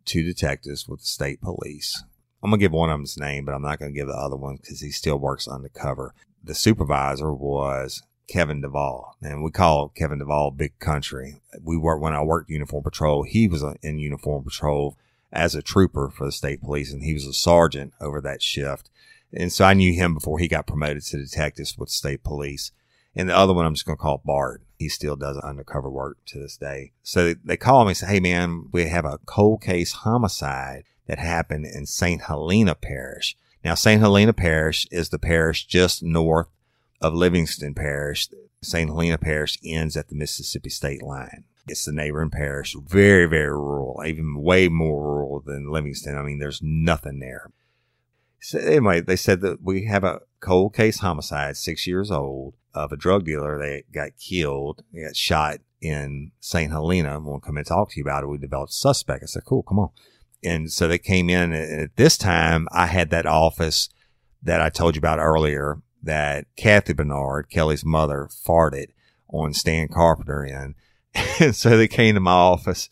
two 0.04 0.22
detectives 0.22 0.88
with 0.88 1.00
the 1.00 1.06
state 1.06 1.40
police. 1.40 2.02
I'm 2.42 2.50
going 2.50 2.60
to 2.60 2.64
give 2.64 2.72
one 2.72 2.90
of 2.90 2.94
them's 2.94 3.16
name, 3.16 3.44
but 3.44 3.54
I'm 3.54 3.62
not 3.62 3.78
going 3.78 3.92
to 3.92 3.98
give 3.98 4.06
the 4.06 4.14
other 4.14 4.36
one 4.36 4.56
because 4.56 4.80
he 4.80 4.90
still 4.90 5.16
works 5.16 5.48
undercover. 5.48 6.14
The 6.42 6.54
supervisor 6.54 7.32
was 7.32 8.02
Kevin 8.28 8.60
Duvall, 8.60 9.16
and 9.22 9.42
we 9.42 9.50
call 9.50 9.88
Kevin 9.90 10.18
Duvall 10.18 10.50
Big 10.50 10.78
Country. 10.78 11.36
We 11.62 11.76
worked 11.76 12.02
when 12.02 12.14
I 12.14 12.22
worked 12.22 12.50
uniform 12.50 12.82
patrol. 12.82 13.22
He 13.22 13.48
was 13.48 13.64
in 13.82 13.98
uniform 13.98 14.44
patrol 14.44 14.96
as 15.32 15.54
a 15.54 15.62
trooper 15.62 16.10
for 16.10 16.26
the 16.26 16.32
state 16.32 16.62
police, 16.62 16.92
and 16.92 17.02
he 17.02 17.12
was 17.12 17.26
a 17.26 17.32
sergeant 17.32 17.92
over 18.00 18.20
that 18.20 18.42
shift. 18.42 18.90
And 19.32 19.52
so 19.52 19.64
I 19.64 19.74
knew 19.74 19.92
him 19.92 20.14
before 20.14 20.38
he 20.38 20.48
got 20.48 20.66
promoted 20.66 21.02
to 21.06 21.18
detectives 21.18 21.76
with 21.76 21.88
state 21.88 22.22
police. 22.22 22.72
And 23.16 23.28
the 23.28 23.36
other 23.36 23.52
one 23.52 23.66
I'm 23.66 23.74
just 23.74 23.86
going 23.86 23.98
to 23.98 24.02
call 24.02 24.22
Bart. 24.24 24.62
He 24.78 24.88
still 24.88 25.16
does 25.16 25.38
undercover 25.38 25.90
work 25.90 26.18
to 26.26 26.38
this 26.38 26.56
day. 26.56 26.92
So 27.02 27.34
they 27.44 27.56
call 27.56 27.84
me 27.84 27.90
and 27.90 27.96
say, 27.96 28.06
Hey 28.06 28.20
man, 28.20 28.68
we 28.72 28.86
have 28.86 29.04
a 29.04 29.18
cold 29.24 29.62
case 29.62 29.92
homicide 29.92 30.84
that 31.06 31.18
happened 31.18 31.66
in 31.66 31.86
St. 31.86 32.22
Helena 32.22 32.74
Parish. 32.74 33.36
Now, 33.64 33.74
St. 33.74 34.00
Helena 34.00 34.32
Parish 34.32 34.86
is 34.90 35.08
the 35.08 35.18
parish 35.18 35.66
just 35.66 36.02
north 36.02 36.48
of 37.04 37.12
Livingston 37.12 37.74
Parish. 37.74 38.28
St. 38.62 38.88
Helena 38.88 39.18
Parish 39.18 39.58
ends 39.62 39.94
at 39.94 40.08
the 40.08 40.14
Mississippi 40.14 40.70
state 40.70 41.02
line. 41.02 41.44
It's 41.68 41.84
the 41.84 41.92
neighboring 41.92 42.30
parish, 42.30 42.74
very, 42.86 43.26
very 43.26 43.52
rural, 43.52 44.02
even 44.06 44.40
way 44.40 44.68
more 44.68 45.02
rural 45.02 45.40
than 45.40 45.70
Livingston. 45.70 46.16
I 46.16 46.22
mean, 46.22 46.38
there's 46.38 46.62
nothing 46.62 47.20
there. 47.20 47.50
So 48.40 48.58
anyway, 48.58 49.02
they 49.02 49.16
said 49.16 49.42
that 49.42 49.62
we 49.62 49.84
have 49.84 50.02
a 50.02 50.20
cold 50.40 50.74
case 50.74 51.00
homicide, 51.00 51.58
six 51.58 51.86
years 51.86 52.10
old 52.10 52.54
of 52.74 52.90
a 52.90 52.96
drug 52.96 53.26
dealer 53.26 53.58
that 53.58 53.92
got 53.92 54.18
killed, 54.18 54.82
got 54.94 55.14
shot 55.14 55.58
in 55.82 56.32
St. 56.40 56.72
Helena. 56.72 57.20
We'll 57.20 57.40
come 57.40 57.58
and 57.58 57.66
talk 57.66 57.90
to 57.90 57.96
you 57.98 58.04
about 58.04 58.24
it. 58.24 58.28
We 58.28 58.38
developed 58.38 58.72
a 58.72 58.76
suspect. 58.76 59.22
I 59.22 59.26
said, 59.26 59.44
cool, 59.44 59.62
come 59.62 59.78
on. 59.78 59.90
And 60.42 60.72
so 60.72 60.88
they 60.88 60.98
came 60.98 61.28
in 61.28 61.52
and 61.52 61.80
at 61.82 61.96
this 61.96 62.16
time 62.16 62.66
I 62.72 62.86
had 62.86 63.10
that 63.10 63.26
office 63.26 63.90
that 64.42 64.62
I 64.62 64.70
told 64.70 64.96
you 64.96 65.00
about 65.00 65.18
earlier 65.18 65.80
that 66.04 66.46
Kathy 66.56 66.92
Barnard, 66.92 67.50
Kelly's 67.50 67.84
mother, 67.84 68.28
farted 68.30 68.88
on 69.28 69.52
Stan 69.52 69.88
Carpenter 69.88 70.44
in. 70.44 70.74
And 71.40 71.54
so 71.56 71.76
they 71.76 71.88
came 71.88 72.14
to 72.14 72.20
my 72.20 72.32
office 72.32 72.88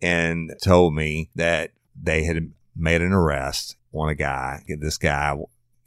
and 0.00 0.52
told 0.62 0.94
me 0.94 1.30
that 1.34 1.72
they 2.00 2.24
had 2.24 2.52
made 2.74 3.02
an 3.02 3.12
arrest 3.12 3.76
on 3.92 4.08
a 4.08 4.14
guy. 4.14 4.62
This 4.66 4.98
guy 4.98 5.36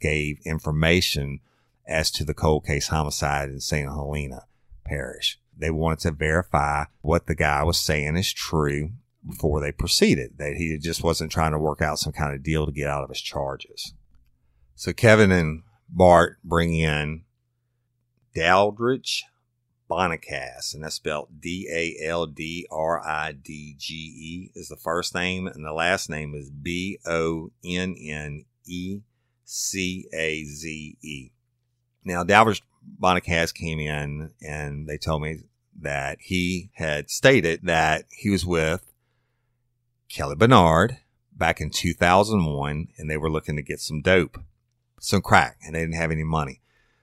gave 0.00 0.38
information 0.44 1.40
as 1.86 2.10
to 2.12 2.24
the 2.24 2.34
cold 2.34 2.64
case 2.64 2.88
homicide 2.88 3.48
in 3.48 3.60
St. 3.60 3.88
Helena 3.88 4.44
Parish. 4.84 5.38
They 5.56 5.70
wanted 5.70 6.00
to 6.00 6.10
verify 6.12 6.84
what 7.00 7.26
the 7.26 7.34
guy 7.34 7.62
was 7.62 7.78
saying 7.78 8.16
is 8.16 8.32
true 8.32 8.90
before 9.26 9.60
they 9.60 9.72
proceeded, 9.72 10.38
that 10.38 10.54
he 10.54 10.78
just 10.78 11.02
wasn't 11.02 11.32
trying 11.32 11.52
to 11.52 11.58
work 11.58 11.82
out 11.82 11.98
some 11.98 12.12
kind 12.12 12.34
of 12.34 12.42
deal 12.42 12.66
to 12.66 12.72
get 12.72 12.88
out 12.88 13.02
of 13.02 13.08
his 13.08 13.20
charges. 13.20 13.92
So 14.74 14.92
Kevin 14.92 15.32
and 15.32 15.62
Bart 15.88 16.38
bring 16.44 16.74
in 16.74 17.24
Daldridge 18.34 19.22
Bonnecaze, 19.88 20.74
and 20.74 20.82
that's 20.82 20.96
spelled 20.96 21.40
D 21.40 21.68
A 21.72 22.06
L 22.06 22.26
D 22.26 22.66
R 22.70 23.00
I 23.06 23.32
D 23.32 23.76
G 23.78 23.94
E 23.94 24.50
is 24.54 24.68
the 24.68 24.76
first 24.76 25.14
name, 25.14 25.46
and 25.46 25.64
the 25.64 25.72
last 25.72 26.10
name 26.10 26.34
is 26.34 26.50
B 26.50 26.98
O 27.06 27.50
N 27.64 27.96
N 27.98 28.44
E 28.66 29.00
C 29.44 30.08
A 30.12 30.44
Z 30.44 30.98
E. 31.02 31.30
Now, 32.04 32.24
Dalvers 32.24 32.62
Bonnecaze 33.00 33.52
came 33.52 33.80
in 33.80 34.30
and 34.40 34.86
they 34.86 34.98
told 34.98 35.22
me 35.22 35.40
that 35.80 36.18
he 36.20 36.70
had 36.74 37.10
stated 37.10 37.60
that 37.64 38.04
he 38.10 38.30
was 38.30 38.46
with 38.46 38.92
Kelly 40.08 40.36
Barnard 40.36 40.98
back 41.32 41.60
in 41.60 41.70
2001 41.70 42.88
and 42.96 43.10
they 43.10 43.16
were 43.16 43.30
looking 43.30 43.56
to 43.56 43.62
get 43.62 43.80
some 43.80 44.00
dope, 44.00 44.38
some 45.06 45.22
crack, 45.22 45.58
and 45.64 45.74
they 45.74 45.80
didn't 45.80 45.94
have 45.94 46.10
any 46.10 46.24
money. 46.24 46.60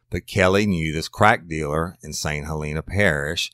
But 0.10 0.28
Kelly 0.28 0.66
knew 0.66 0.94
this 0.94 1.08
crack 1.08 1.48
dealer 1.48 1.98
in 2.04 2.14
St. 2.14 2.46
Helena 2.46 2.84
Parish 2.84 3.52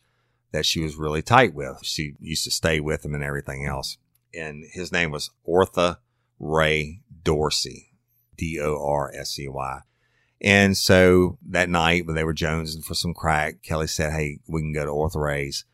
that 0.52 0.66
she 0.66 0.82
was 0.82 0.96
really 0.96 1.22
tight 1.22 1.54
with. 1.54 1.80
She 1.84 2.16
used 2.20 2.44
to 2.46 2.52
stay 2.52 2.80
with 2.80 3.06
him 3.06 3.14
and 3.14 3.24
everything 3.24 3.66
else. 3.66 3.98
And 4.34 4.66
his 4.72 4.92
name 4.92 5.12
was 5.12 5.32
Ortha 5.48 5.98
Ray 6.40 7.02
Dorsey, 7.24 7.92
D 8.36 8.60
O 8.60 8.78
R 8.84 9.12
S 9.16 9.38
E 9.40 9.48
Y. 9.48 9.80
And 10.42 10.78
so 10.78 11.38
that 11.48 11.70
night 11.70 12.06
when 12.06 12.16
they 12.16 12.24
were 12.24 12.34
jonesing 12.34 12.84
for 12.84 12.94
some 12.94 13.14
crack, 13.14 13.62
Kelly 13.62 13.88
said, 13.88 14.14
Hey, 14.14 14.40
we 14.48 14.62
can 14.62 14.74
go 14.74 14.86
to 14.86 14.92
Ortha 14.92 15.22
Ray's 15.22 15.66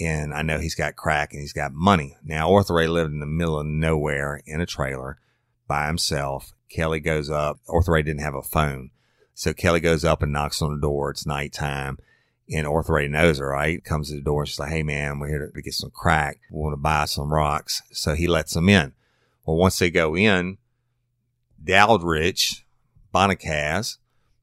And 0.00 0.34
I 0.34 0.42
know 0.42 0.58
he's 0.58 0.74
got 0.74 0.96
crack 0.96 1.32
and 1.32 1.40
he's 1.40 1.52
got 1.52 1.72
money. 1.72 2.16
Now, 2.24 2.48
Ortha 2.48 2.74
Ray 2.74 2.88
lived 2.88 3.12
in 3.12 3.20
the 3.20 3.26
middle 3.26 3.58
of 3.58 3.66
nowhere 3.66 4.42
in 4.46 4.60
a 4.60 4.66
trailer 4.66 5.18
by 5.66 5.86
himself. 5.86 6.52
Kelly 6.68 7.00
goes 7.00 7.30
up. 7.30 7.60
Arthur 7.68 7.92
Ray 7.92 8.02
didn't 8.02 8.22
have 8.22 8.34
a 8.34 8.42
phone. 8.42 8.90
So 9.34 9.52
Kelly 9.52 9.80
goes 9.80 10.04
up 10.04 10.22
and 10.22 10.32
knocks 10.32 10.60
on 10.60 10.74
the 10.74 10.80
door. 10.80 11.10
It's 11.10 11.26
nighttime. 11.26 11.98
And 12.50 12.66
Arthur 12.66 12.94
Ray 12.94 13.08
knows 13.08 13.38
her, 13.38 13.48
right? 13.48 13.84
Comes 13.84 14.08
to 14.08 14.16
the 14.16 14.22
door 14.22 14.42
and 14.42 14.48
she's 14.48 14.58
like, 14.58 14.70
Hey 14.70 14.82
man, 14.82 15.18
we're 15.18 15.28
here 15.28 15.50
to 15.54 15.62
get 15.62 15.74
some 15.74 15.90
crack. 15.90 16.40
We 16.50 16.58
want 16.58 16.72
to 16.72 16.78
buy 16.78 17.04
some 17.04 17.32
rocks. 17.32 17.82
So 17.92 18.14
he 18.14 18.26
lets 18.26 18.54
them 18.54 18.68
in. 18.68 18.94
Well, 19.44 19.56
once 19.56 19.78
they 19.78 19.90
go 19.90 20.16
in, 20.16 20.58
Dowdrich, 21.62 22.62
Bonnecaze, 23.14 23.98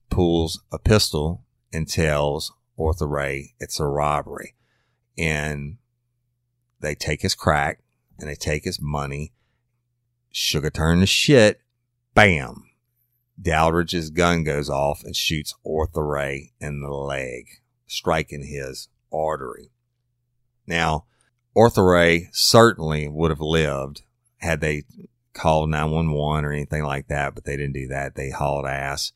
pulls 0.09 0.61
a 0.71 0.79
pistol 0.79 1.43
and 1.73 1.87
tells 1.87 2.53
Arthur 2.79 3.07
Ray 3.07 3.53
it's 3.59 3.79
a 3.79 3.85
robbery. 3.85 4.55
And 5.17 5.77
they 6.79 6.95
take 6.95 7.21
his 7.21 7.35
crack 7.35 7.81
and 8.19 8.29
they 8.29 8.35
take 8.35 8.63
his 8.63 8.81
money. 8.81 9.33
Sugar 10.31 10.69
turn 10.69 10.99
to 10.99 11.05
shit. 11.05 11.61
Bam. 12.15 12.63
Dowdrich's 13.39 14.09
gun 14.09 14.45
goes 14.45 14.69
off 14.69 15.03
and 15.03 15.13
shoots 15.13 15.53
Arthur 15.67 16.17
in 16.61 16.81
the 16.81 16.89
leg 16.89 17.59
striking 17.85 18.43
his 18.43 18.87
artery. 19.11 19.69
Now, 20.65 21.05
Arthur 21.55 22.21
certainly 22.31 23.09
would 23.09 23.31
have 23.31 23.41
lived 23.41 24.03
had 24.37 24.61
they 24.61 24.83
called 25.33 25.69
911 25.69 26.45
or 26.45 26.53
anything 26.53 26.83
like 26.83 27.07
that, 27.09 27.35
but 27.35 27.43
they 27.43 27.57
didn't 27.57 27.73
do 27.73 27.87
that. 27.89 28.15
They 28.15 28.29
hauled 28.29 28.65
ass 28.65 29.11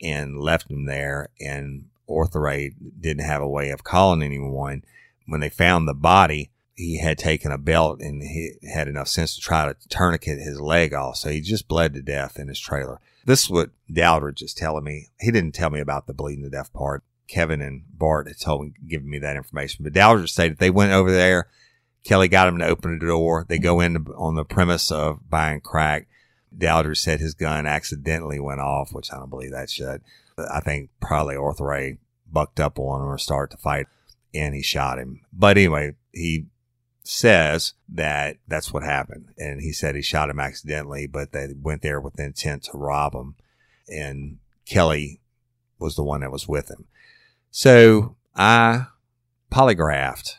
and 0.00 0.38
left 0.40 0.70
him 0.70 0.86
there. 0.86 1.30
And 1.40 1.86
Arthur 2.08 2.70
didn't 3.00 3.24
have 3.24 3.42
a 3.42 3.48
way 3.48 3.70
of 3.70 3.82
calling 3.82 4.22
anyone. 4.22 4.84
When 5.26 5.40
they 5.40 5.48
found 5.48 5.88
the 5.88 5.94
body, 5.94 6.52
he 6.76 6.98
had 6.98 7.16
taken 7.16 7.50
a 7.50 7.58
belt 7.58 8.00
and 8.00 8.22
he 8.22 8.52
had 8.72 8.86
enough 8.86 9.08
sense 9.08 9.34
to 9.34 9.40
try 9.40 9.64
to 9.64 9.76
tourniquet 9.88 10.38
his 10.38 10.60
leg 10.60 10.92
off. 10.92 11.16
So 11.16 11.30
he 11.30 11.40
just 11.40 11.68
bled 11.68 11.94
to 11.94 12.02
death 12.02 12.38
in 12.38 12.48
his 12.48 12.60
trailer. 12.60 13.00
This 13.24 13.44
is 13.44 13.50
what 13.50 13.70
Daldridge 13.90 14.42
is 14.42 14.54
telling 14.54 14.84
me. 14.84 15.08
He 15.18 15.30
didn't 15.30 15.54
tell 15.54 15.70
me 15.70 15.80
about 15.80 16.06
the 16.06 16.14
bleeding 16.14 16.44
to 16.44 16.50
death 16.50 16.72
part. 16.72 17.02
Kevin 17.28 17.62
and 17.62 17.82
Bart 17.90 18.28
had 18.28 18.38
told 18.38 18.62
me, 18.62 18.74
given 18.86 19.08
me 19.08 19.18
that 19.18 19.36
information. 19.36 19.84
But 19.84 19.94
Daldridge 19.94 20.28
stated 20.28 20.58
they 20.58 20.70
went 20.70 20.92
over 20.92 21.10
there. 21.10 21.48
Kelly 22.04 22.28
got 22.28 22.46
him 22.46 22.58
to 22.58 22.66
open 22.66 22.98
the 22.98 23.06
door. 23.06 23.46
They 23.48 23.58
go 23.58 23.80
in 23.80 23.96
on 24.16 24.36
the 24.36 24.44
premise 24.44 24.92
of 24.92 25.28
buying 25.28 25.62
crack. 25.62 26.06
Daldridge 26.56 26.98
said 26.98 27.20
his 27.20 27.34
gun 27.34 27.66
accidentally 27.66 28.38
went 28.38 28.60
off, 28.60 28.92
which 28.92 29.12
I 29.12 29.16
don't 29.16 29.30
believe 29.30 29.50
that 29.50 29.70
shit. 29.70 30.02
I 30.38 30.60
think 30.60 30.90
probably 31.00 31.36
Arthur 31.36 31.64
Ray 31.64 31.98
bucked 32.30 32.60
up 32.60 32.78
on 32.78 33.02
him 33.02 33.08
or 33.08 33.18
started 33.18 33.56
to 33.56 33.62
fight 33.62 33.86
and 34.34 34.54
he 34.54 34.62
shot 34.62 34.98
him. 34.98 35.22
But 35.32 35.56
anyway, 35.56 35.94
he 36.12 36.46
says 37.06 37.74
that 37.88 38.38
that's 38.48 38.72
what 38.72 38.82
happened. 38.82 39.28
And 39.38 39.60
he 39.60 39.72
said 39.72 39.94
he 39.94 40.02
shot 40.02 40.30
him 40.30 40.40
accidentally, 40.40 41.06
but 41.06 41.32
they 41.32 41.48
went 41.60 41.82
there 41.82 42.00
with 42.00 42.14
the 42.14 42.24
intent 42.24 42.64
to 42.64 42.76
rob 42.76 43.14
him. 43.14 43.36
And 43.88 44.38
Kelly 44.66 45.20
was 45.78 45.94
the 45.94 46.02
one 46.02 46.20
that 46.20 46.32
was 46.32 46.48
with 46.48 46.70
him. 46.70 46.86
So 47.50 48.16
I 48.34 48.86
polygraphed 49.50 50.34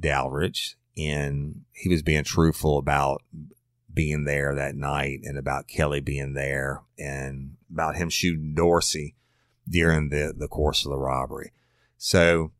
Daldridge 0.00 0.74
and 0.96 1.62
he 1.72 1.88
was 1.88 2.02
being 2.02 2.24
truthful 2.24 2.78
about 2.78 3.22
being 3.92 4.24
there 4.24 4.54
that 4.54 4.74
night 4.74 5.20
and 5.24 5.38
about 5.38 5.68
Kelly 5.68 6.00
being 6.00 6.34
there 6.34 6.82
and 6.98 7.56
about 7.70 7.96
him 7.96 8.08
shooting 8.08 8.54
Dorsey 8.54 9.14
during 9.68 10.08
the, 10.08 10.34
the 10.36 10.48
course 10.48 10.84
of 10.84 10.90
the 10.90 10.98
robbery. 10.98 11.52
So 11.96 12.52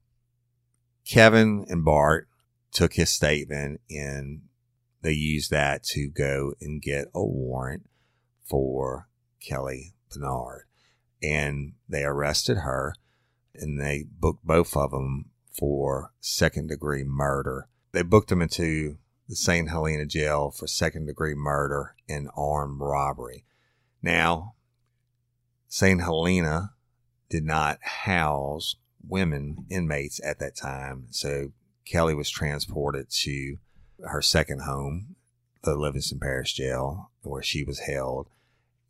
Kevin 1.04 1.66
and 1.68 1.84
Bart 1.84 2.28
took 2.72 2.94
his 2.94 3.10
statement 3.10 3.80
and 3.90 4.42
they 5.02 5.12
used 5.12 5.50
that 5.50 5.82
to 5.82 6.08
go 6.08 6.54
and 6.60 6.82
get 6.82 7.06
a 7.14 7.24
warrant 7.24 7.88
for 8.44 9.08
Kelly 9.40 9.94
Barnard. 10.10 10.64
And 11.22 11.74
they 11.88 12.04
arrested 12.04 12.58
her 12.58 12.94
and 13.54 13.80
they 13.80 14.04
booked 14.18 14.44
both 14.44 14.76
of 14.76 14.90
them 14.90 15.26
for 15.52 16.12
second 16.20 16.68
degree 16.68 17.04
murder. 17.04 17.68
They 17.92 18.02
booked 18.02 18.28
them 18.28 18.42
into 18.42 18.98
the 19.28 19.36
St. 19.36 19.68
Helena 19.68 20.06
jail 20.06 20.50
for 20.50 20.66
second 20.66 21.06
degree 21.06 21.34
murder 21.34 21.94
and 22.08 22.28
armed 22.36 22.80
robbery. 22.80 23.44
Now, 24.02 24.54
St. 25.68 26.00
Helena 26.00 26.72
did 27.28 27.44
not 27.44 27.78
house 27.82 28.76
women 29.06 29.66
inmates 29.70 30.20
at 30.24 30.38
that 30.40 30.56
time. 30.56 31.06
So 31.10 31.52
Kelly 31.90 32.14
was 32.14 32.30
transported 32.30 33.10
to 33.10 33.56
her 34.04 34.22
second 34.22 34.62
home, 34.62 35.16
the 35.64 35.74
Livingston 35.74 36.20
Parish 36.20 36.54
Jail, 36.54 37.10
where 37.22 37.42
she 37.42 37.64
was 37.64 37.80
held. 37.80 38.28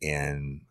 And 0.03 0.61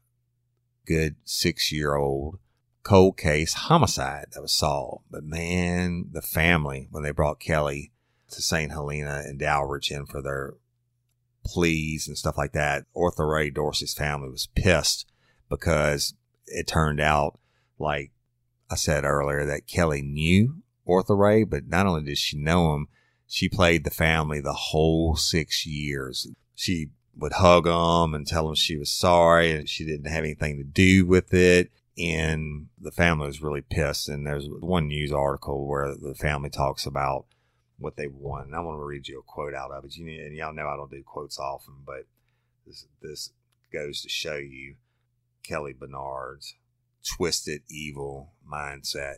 good 0.87 1.17
six 1.25 1.73
year 1.73 1.95
old 1.95 2.39
cold 2.85 3.17
case 3.17 3.55
homicide 3.55 4.27
that 4.33 4.43
was 4.43 4.55
solved. 4.55 5.05
But 5.11 5.25
man, 5.25 6.11
the 6.13 6.23
family, 6.23 6.87
when 6.91 7.03
they 7.03 7.11
brought 7.11 7.41
Kelly 7.41 7.91
to 8.31 8.41
St. 8.41 8.71
Helena 8.71 9.23
and 9.25 9.41
Daldridge 9.41 9.91
in 9.91 10.07
for 10.07 10.23
their 10.23 10.55
pleas 11.45 12.07
and 12.07 12.17
stuff 12.17 12.39
like 12.39 12.53
that, 12.53 12.87
Arthur 12.97 13.27
Ray 13.27 13.51
Dorsey's 13.51 13.95
family 13.95 14.31
was 14.31 14.49
pissed 14.55 15.11
because 15.49 16.15
it 16.47 16.69
turned 16.69 17.01
out, 17.01 17.41
like 17.79 18.13
I 18.71 18.77
said 18.77 19.05
earlier, 19.05 19.45
that 19.47 19.67
Kelly 19.67 20.03
knew 20.03 20.63
Ray, 21.17 21.45
but 21.45 21.69
not 21.69 21.87
only 21.87 22.03
did 22.03 22.19
she 22.19 22.37
know 22.37 22.75
him, 22.75 22.89
she 23.27 23.49
played 23.49 23.85
the 23.85 23.91
family 23.91 24.41
the 24.41 24.53
whole 24.53 25.17
six 25.17 25.65
years. 25.65 26.29
She 26.55 26.91
would 27.17 27.35
hug 27.35 27.65
them 27.65 28.15
and 28.15 28.27
tell 28.27 28.47
them 28.47 28.55
she 28.55 28.77
was 28.77 28.91
sorry 28.91 29.53
and 29.53 29.69
she 29.69 29.85
didn't 29.85 30.11
have 30.11 30.25
anything 30.25 30.57
to 30.57 30.65
do 30.65 31.07
with 31.07 31.33
it 31.33 31.71
and 31.99 32.69
the 32.81 32.91
family 32.91 33.27
was 33.27 33.43
really 33.43 33.61
pissed. 33.61 34.09
And 34.09 34.27
there's 34.27 34.49
one 34.49 34.89
news 34.89 35.13
article 35.13 35.67
where 35.67 35.95
the 35.95 36.15
family 36.15 36.51
talks 36.51 36.87
about 36.87 37.27
what 37.79 37.97
they 37.97 38.07
won. 38.07 38.45
And 38.45 38.55
I 38.55 38.61
want 38.61 38.79
to 38.79 38.85
read 38.85 39.09
you 39.09 39.21
a 39.21 39.23
quote 39.23 39.55
out 39.55 39.71
of 39.71 39.85
it. 39.85 39.97
You 39.97 40.07
and 40.07 40.35
y'all 40.35 40.55
know 40.55 40.69
I 40.69 40.77
don't 40.77 40.91
do 40.91 41.03
quotes 41.03 41.39
often, 41.39 41.75
but 41.85 42.07
this 42.67 42.87
this 43.03 43.33
goes 43.73 44.03
to 44.03 44.09
show 44.09 44.37
you 44.37 44.77
Kelly 45.43 45.73
Barnard's 45.73 46.55
twisted, 47.17 47.63
evil 47.69 48.33
mindset. 48.51 49.17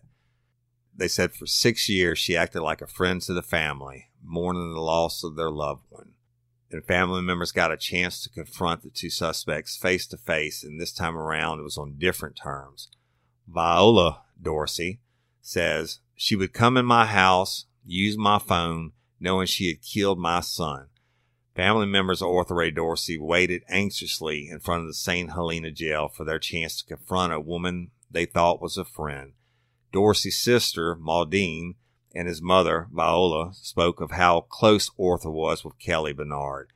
They 0.94 1.08
said 1.08 1.32
for 1.32 1.46
six 1.46 1.88
years 1.88 2.18
she 2.18 2.36
acted 2.36 2.62
like 2.62 2.82
a 2.82 2.86
friend 2.86 3.20
to 3.22 3.32
the 3.32 3.42
family, 3.42 4.08
mourning 4.22 4.74
the 4.74 4.80
loss 4.80 5.24
of 5.24 5.36
their 5.36 5.50
loved 5.50 5.84
one 5.88 6.12
and 6.72 6.84
family 6.84 7.22
members 7.22 7.52
got 7.52 7.72
a 7.72 7.76
chance 7.76 8.22
to 8.22 8.30
confront 8.30 8.82
the 8.82 8.90
two 8.90 9.10
suspects 9.10 9.76
face 9.76 10.06
to 10.06 10.16
face, 10.16 10.64
and 10.64 10.80
this 10.80 10.92
time 10.92 11.16
around 11.16 11.60
it 11.60 11.64
was 11.64 11.78
on 11.78 11.98
different 11.98 12.36
terms. 12.36 12.88
Viola 13.46 14.22
Dorsey 14.40 15.00
says 15.40 16.00
she 16.14 16.36
would 16.36 16.52
come 16.52 16.76
in 16.76 16.86
my 16.86 17.06
house, 17.06 17.66
use 17.84 18.16
my 18.16 18.38
phone, 18.38 18.92
knowing 19.20 19.46
she 19.46 19.68
had 19.68 19.82
killed 19.82 20.18
my 20.18 20.40
son. 20.40 20.86
Family 21.54 21.86
members 21.86 22.22
of 22.22 22.28
Arthur 22.28 22.54
Ray 22.54 22.70
Dorsey 22.70 23.18
waited 23.18 23.62
anxiously 23.68 24.48
in 24.48 24.58
front 24.60 24.82
of 24.82 24.86
the 24.86 24.94
St. 24.94 25.32
Helena 25.32 25.70
jail 25.70 26.08
for 26.08 26.24
their 26.24 26.38
chance 26.38 26.78
to 26.78 26.96
confront 26.96 27.32
a 27.32 27.40
woman 27.40 27.90
they 28.10 28.24
thought 28.24 28.62
was 28.62 28.78
a 28.78 28.84
friend. 28.84 29.32
Dorsey's 29.92 30.38
sister, 30.38 30.96
Maudine, 30.96 31.74
and 32.14 32.28
his 32.28 32.42
mother, 32.42 32.88
Viola, 32.92 33.52
spoke 33.54 34.00
of 34.00 34.12
how 34.12 34.42
close 34.42 34.90
Arthur 35.00 35.30
was 35.30 35.64
with 35.64 35.78
Kelly 35.78 36.12
Barnard. 36.12 36.72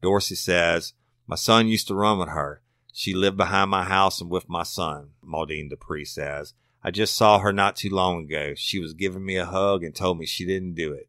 Dorsey 0.00 0.34
says, 0.34 0.92
My 1.26 1.36
son 1.36 1.68
used 1.68 1.88
to 1.88 1.94
run 1.94 2.18
with 2.18 2.28
her. 2.28 2.62
She 2.92 3.14
lived 3.14 3.36
behind 3.36 3.70
my 3.70 3.84
house 3.84 4.20
and 4.20 4.30
with 4.30 4.48
my 4.48 4.62
son, 4.62 5.10
Maudine 5.22 5.68
Dupree 5.68 6.04
says. 6.04 6.54
I 6.82 6.90
just 6.90 7.14
saw 7.14 7.38
her 7.38 7.52
not 7.52 7.76
too 7.76 7.90
long 7.90 8.24
ago. 8.24 8.54
She 8.56 8.78
was 8.78 8.94
giving 8.94 9.24
me 9.24 9.36
a 9.36 9.44
hug 9.44 9.82
and 9.82 9.94
told 9.94 10.18
me 10.18 10.26
she 10.26 10.46
didn't 10.46 10.74
do 10.74 10.92
it. 10.92 11.08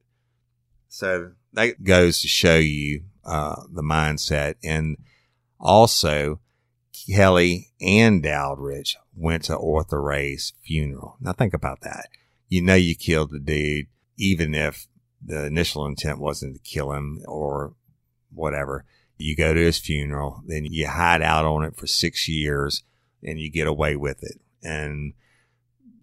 So 0.87 1.31
that 1.53 1.83
goes 1.83 2.21
to 2.21 2.27
show 2.27 2.57
you 2.57 3.03
uh, 3.23 3.61
the 3.71 3.83
mindset. 3.83 4.55
And 4.63 4.97
also, 5.59 6.39
Kelly 7.13 7.71
and 7.81 8.23
Daldridge 8.23 8.95
went 9.15 9.43
to 9.45 9.57
Arthur 9.57 10.01
Ray's 10.01 10.53
funeral. 10.63 11.17
Now 11.19 11.33
think 11.33 11.53
about 11.53 11.81
that 11.81 12.09
you 12.49 12.63
know 12.63 12.75
you 12.75 12.95
killed 12.95 13.31
the 13.31 13.39
dude, 13.39 13.87
even 14.17 14.53
if 14.53 14.87
the 15.23 15.45
initial 15.45 15.85
intent 15.85 16.19
wasn't 16.19 16.55
to 16.55 16.59
kill 16.59 16.91
him 16.91 17.21
or 17.27 17.75
whatever. 18.33 18.85
You 19.17 19.35
go 19.35 19.53
to 19.53 19.59
his 19.59 19.77
funeral, 19.77 20.41
then 20.45 20.65
you 20.65 20.87
hide 20.87 21.21
out 21.21 21.45
on 21.45 21.63
it 21.63 21.77
for 21.77 21.87
six 21.87 22.27
years 22.27 22.83
and 23.23 23.39
you 23.39 23.51
get 23.51 23.67
away 23.67 23.95
with 23.95 24.23
it. 24.23 24.39
And 24.63 25.13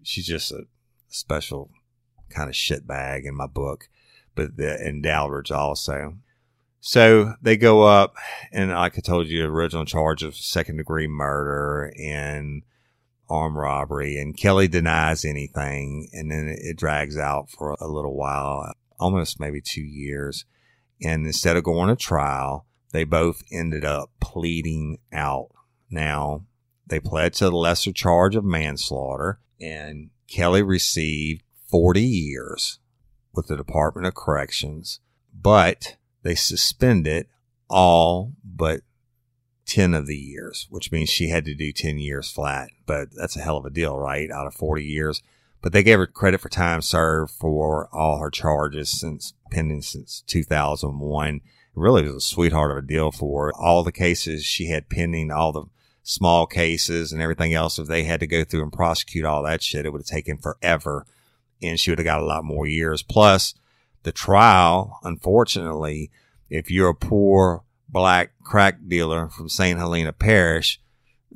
she's 0.03 0.27
just 0.27 0.51
a 0.51 0.63
special 1.09 1.71
kind 2.29 2.49
of 2.49 2.55
shit 2.55 2.87
bag 2.87 3.25
in 3.25 3.35
my 3.35 3.47
book, 3.47 3.89
but 4.35 4.55
the, 4.57 4.79
and 4.79 5.03
Daldridge 5.03 5.51
also. 5.51 6.17
So 6.87 7.33
they 7.41 7.57
go 7.57 7.83
up 7.83 8.15
and 8.53 8.71
like 8.71 8.97
I 8.97 9.01
told 9.01 9.27
you, 9.27 9.43
original 9.43 9.83
charge 9.83 10.23
of 10.23 10.37
second 10.37 10.77
degree 10.77 11.05
murder 11.05 11.91
and 12.01 12.63
armed 13.29 13.57
robbery 13.57 14.17
and 14.17 14.37
Kelly 14.37 14.69
denies 14.69 15.25
anything 15.25 16.07
and 16.13 16.31
then 16.31 16.47
it 16.47 16.77
drags 16.77 17.17
out 17.17 17.49
for 17.49 17.75
a 17.81 17.87
little 17.87 18.15
while. 18.15 18.71
almost 19.01 19.37
maybe 19.37 19.59
two 19.59 19.81
years. 19.81 20.45
And 21.03 21.25
instead 21.25 21.57
of 21.57 21.65
going 21.65 21.89
to 21.89 21.97
trial, 21.97 22.65
they 22.93 23.03
both 23.03 23.43
ended 23.51 23.83
up 23.83 24.11
pleading 24.21 24.99
out. 25.11 25.49
Now, 25.91 26.45
they 26.87 27.01
pled 27.01 27.33
to 27.33 27.49
the 27.49 27.57
lesser 27.57 27.91
charge 27.91 28.37
of 28.37 28.45
manslaughter, 28.45 29.41
and 29.59 30.11
Kelly 30.29 30.63
received 30.63 31.43
40 31.69 32.01
years 32.01 32.79
with 33.33 33.47
the 33.47 33.57
Department 33.57 34.07
of 34.07 34.15
Corrections, 34.15 35.01
but 35.33 35.97
they 36.27 36.35
suspended 36.35 37.27
all 37.69 38.33
but 38.43 38.81
10 39.65 39.93
of 39.93 40.07
the 40.07 40.17
years, 40.17 40.67
which 40.69 40.91
means 40.91 41.09
she 41.09 41.29
had 41.29 41.45
to 41.45 41.55
do 41.55 41.71
10 41.71 41.99
years 41.99 42.29
flat. 42.29 42.69
But 42.85 43.09
that's 43.15 43.37
a 43.37 43.41
hell 43.41 43.57
of 43.57 43.65
a 43.65 43.69
deal, 43.69 43.97
right? 43.97 44.29
Out 44.29 44.47
of 44.47 44.53
40 44.53 44.83
years. 44.83 45.21
But 45.61 45.71
they 45.71 45.83
gave 45.83 45.99
her 45.99 46.07
credit 46.07 46.41
for 46.41 46.49
time 46.49 46.81
served 46.81 47.31
for 47.31 47.87
all 47.93 48.19
her 48.19 48.29
charges 48.29 48.89
since 48.89 49.33
pending 49.51 49.81
since 49.81 50.21
2001. 50.27 51.35
It 51.35 51.41
really 51.73 52.03
was 52.03 52.15
a 52.15 52.21
sweetheart 52.21 52.71
of 52.71 52.77
a 52.77 52.81
deal 52.81 53.11
for. 53.11 53.53
All 53.55 53.83
the 53.83 53.91
cases 53.91 54.43
she 54.43 54.67
had 54.67 54.89
pending, 54.89 55.31
all 55.31 55.51
the 55.51 55.65
small 56.03 56.45
cases 56.45 57.11
and 57.11 57.21
everything 57.21 57.53
else. 57.53 57.79
If 57.79 57.87
they 57.87 58.03
had 58.03 58.19
to 58.19 58.27
go 58.27 58.43
through 58.43 58.63
and 58.63 58.73
prosecute 58.73 59.25
all 59.25 59.43
that 59.43 59.63
shit, 59.63 59.85
it 59.85 59.91
would 59.91 60.01
have 60.01 60.07
taken 60.07 60.37
forever 60.37 61.05
and 61.61 61.79
she 61.79 61.89
would 61.89 61.99
have 61.99 62.05
got 62.05 62.21
a 62.21 62.25
lot 62.25 62.43
more 62.43 62.67
years. 62.67 63.01
Plus 63.01 63.53
the 64.03 64.11
trial, 64.11 64.99
unfortunately, 65.03 66.11
if 66.49 66.71
you're 66.71 66.89
a 66.89 66.95
poor 66.95 67.63
black 67.89 68.31
crack 68.43 68.79
dealer 68.87 69.29
from 69.29 69.49
St. 69.49 69.77
Helena 69.77 70.13
Parish, 70.13 70.79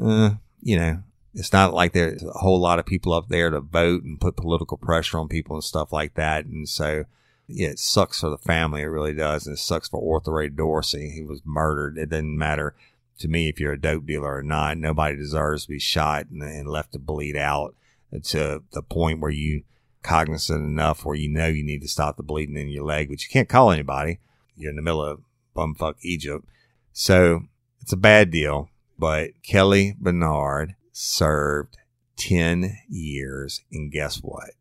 uh, 0.02 0.32
you 0.62 0.78
know, 0.78 1.04
it's 1.34 1.54
not 1.54 1.74
like 1.74 1.94
there's 1.94 2.24
a 2.24 2.32
whole 2.32 2.60
lot 2.60 2.80
of 2.80 2.86
people 2.86 3.14
up 3.14 3.30
there 3.30 3.50
to 3.50 3.62
vote 3.62 4.04
and 4.04 4.20
put 4.20 4.36
political 4.36 4.78
pressure 4.78 5.18
on 5.18 5.28
people 5.28 5.56
and 5.56 5.64
stuff 5.64 5.94
like 5.94 6.16
that. 6.16 6.46
And 6.46 6.68
so, 6.68 7.06
yeah, 7.48 7.70
it 7.70 7.80
sucks 7.80 8.20
for 8.20 8.30
the 8.30 8.38
family. 8.38 8.82
It 8.82 8.88
really 8.88 9.14
does. 9.14 9.48
And 9.48 9.58
it 9.58 9.60
sucks 9.60 9.88
for 9.88 10.16
Arthur 10.16 10.34
Ray 10.34 10.50
Dorsey. 10.50 11.10
He 11.10 11.24
was 11.24 11.42
murdered. 11.46 11.98
It 11.98 12.10
doesn't 12.10 12.38
matter 12.38 12.76
to 13.20 13.28
me 13.28 13.48
if 13.48 13.60
you're 13.60 13.74
a 13.74 13.80
dope 13.80 14.06
dealer 14.06 14.38
or 14.38 14.44
not. 14.44 14.78
Nobody 14.78 15.16
deserves 15.16 15.64
to 15.64 15.70
be 15.70 15.80
shot 15.80 16.28
and, 16.30 16.44
and 16.44 16.68
left 16.68 16.94
to 16.94 17.00
bleed 17.00 17.38
out 17.38 17.76
to 18.24 18.64
the 18.72 18.82
point 18.82 19.22
where 19.22 19.32
you 19.32 19.64
cognizant 20.04 20.66
enough 20.66 21.06
where 21.06 21.16
you 21.16 21.30
know 21.30 21.48
you 21.48 21.64
need 21.64 21.82
to 21.82 21.88
stop 21.88 22.18
the 22.18 22.24
bleeding 22.24 22.58
in 22.58 22.70
your 22.70 22.86
leg, 22.86 23.10
but 23.10 23.24
you 23.24 23.30
can't 23.32 23.50
call 23.50 23.72
anybody. 23.72 24.20
You're 24.56 24.72
in 24.72 24.76
the 24.76 24.82
middle 24.82 25.04
of 25.04 25.22
bumfuck 25.56 25.96
Egypt. 26.02 26.46
So 26.92 27.44
it's 27.82 27.94
a 27.94 27.98
bad 27.98 28.32
deal, 28.32 28.70
but 28.98 29.30
Kelly 29.44 29.96
Barnard 30.00 30.76
served 30.92 31.78
10 32.18 32.78
years. 32.90 33.62
And 33.72 33.92
guess 33.92 34.18
what? 34.18 34.52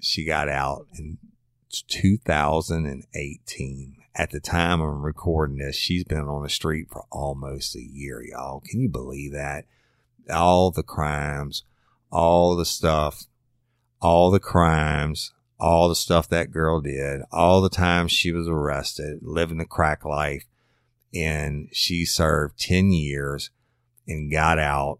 She 0.00 0.24
got 0.24 0.48
out 0.48 0.86
in 0.98 1.18
2018. 1.70 3.96
At 4.16 4.30
the 4.30 4.40
time 4.40 4.80
I'm 4.80 5.02
recording 5.02 5.58
this, 5.58 5.76
she's 5.76 6.04
been 6.04 6.28
on 6.28 6.44
the 6.44 6.48
street 6.48 6.86
for 6.90 7.04
almost 7.10 7.74
a 7.74 7.82
year, 7.82 8.22
y'all. 8.22 8.60
Can 8.60 8.80
you 8.80 8.88
believe 8.88 9.32
that? 9.32 9.64
All 10.30 10.70
the 10.70 10.84
crimes, 10.84 11.64
all 12.10 12.54
the 12.54 12.64
stuff, 12.64 13.24
all 14.04 14.30
the 14.30 14.38
crimes, 14.38 15.32
all 15.58 15.88
the 15.88 15.94
stuff 15.94 16.28
that 16.28 16.50
girl 16.50 16.82
did, 16.82 17.22
all 17.32 17.62
the 17.62 17.70
times 17.70 18.12
she 18.12 18.32
was 18.32 18.46
arrested, 18.46 19.20
living 19.22 19.56
the 19.56 19.64
crack 19.64 20.04
life. 20.04 20.44
And 21.14 21.70
she 21.72 22.04
served 22.04 22.58
10 22.58 22.92
years 22.92 23.50
and 24.06 24.30
got 24.30 24.58
out 24.58 24.98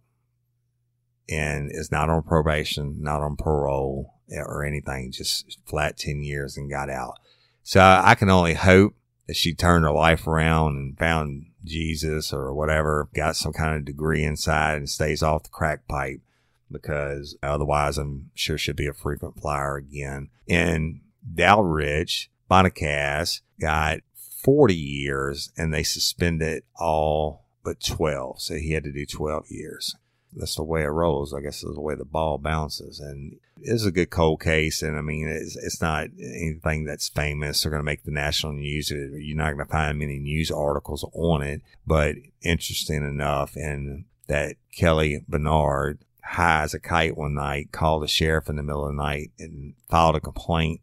and 1.28 1.70
is 1.70 1.92
not 1.92 2.08
on 2.08 2.22
probation, 2.22 3.02
not 3.02 3.20
on 3.20 3.36
parole 3.36 4.14
eh, 4.32 4.40
or 4.40 4.64
anything, 4.64 5.12
just 5.12 5.58
flat 5.66 5.98
10 5.98 6.22
years 6.22 6.56
and 6.56 6.70
got 6.70 6.88
out. 6.88 7.18
So 7.62 7.82
I 7.82 8.14
can 8.14 8.30
only 8.30 8.54
hope 8.54 8.94
that 9.26 9.36
she 9.36 9.54
turned 9.54 9.84
her 9.84 9.92
life 9.92 10.26
around 10.26 10.76
and 10.76 10.98
found 10.98 11.46
Jesus 11.62 12.32
or 12.32 12.54
whatever, 12.54 13.10
got 13.14 13.36
some 13.36 13.52
kind 13.52 13.76
of 13.76 13.84
degree 13.84 14.24
inside 14.24 14.78
and 14.78 14.88
stays 14.88 15.22
off 15.22 15.42
the 15.42 15.50
crack 15.50 15.86
pipe 15.88 16.20
because 16.70 17.36
otherwise 17.42 17.98
I'm 17.98 18.30
sure 18.34 18.58
she'll 18.58 18.74
be 18.74 18.86
a 18.86 18.92
frequent 18.92 19.40
flyer 19.40 19.76
again. 19.76 20.28
And 20.48 21.00
Dalrich, 21.34 22.28
Bonnecaze 22.50 23.40
got 23.60 24.00
40 24.42 24.74
years 24.74 25.52
and 25.56 25.72
they 25.72 25.82
suspended 25.82 26.64
all 26.76 27.44
but 27.64 27.80
12. 27.80 28.42
So 28.42 28.54
he 28.54 28.72
had 28.72 28.84
to 28.84 28.92
do 28.92 29.06
12 29.06 29.46
years 29.50 29.96
that's 30.36 30.56
the 30.56 30.64
way 30.64 30.82
it 30.82 30.88
rolls. 30.88 31.32
I 31.32 31.40
guess 31.40 31.62
is 31.62 31.74
the 31.74 31.80
way 31.80 31.94
the 31.94 32.04
ball 32.04 32.38
bounces. 32.38 33.00
And 33.00 33.38
it's 33.60 33.84
a 33.84 33.92
good 33.92 34.10
cold 34.10 34.40
case. 34.40 34.82
And 34.82 34.96
I 34.96 35.00
mean, 35.00 35.28
it's, 35.28 35.56
it's 35.56 35.80
not 35.80 36.08
anything 36.18 36.84
that's 36.84 37.08
famous 37.08 37.64
or 37.64 37.70
going 37.70 37.80
to 37.80 37.84
make 37.84 38.04
the 38.04 38.10
national 38.10 38.52
news. 38.52 38.90
You're 38.90 39.36
not 39.36 39.54
going 39.54 39.64
to 39.64 39.72
find 39.72 39.98
many 39.98 40.18
news 40.18 40.50
articles 40.50 41.08
on 41.12 41.42
it, 41.42 41.62
but 41.86 42.16
interesting 42.42 43.04
enough. 43.04 43.56
And 43.56 44.04
that 44.26 44.56
Kelly 44.72 45.24
Barnard 45.28 45.98
high 46.24 46.62
as 46.62 46.74
a 46.74 46.80
kite 46.80 47.16
one 47.16 47.34
night, 47.34 47.72
called 47.72 48.02
the 48.02 48.08
sheriff 48.08 48.48
in 48.48 48.56
the 48.56 48.62
middle 48.62 48.86
of 48.86 48.96
the 48.96 49.02
night 49.02 49.32
and 49.38 49.74
filed 49.88 50.16
a 50.16 50.20
complaint 50.20 50.80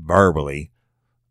verbally 0.00 0.70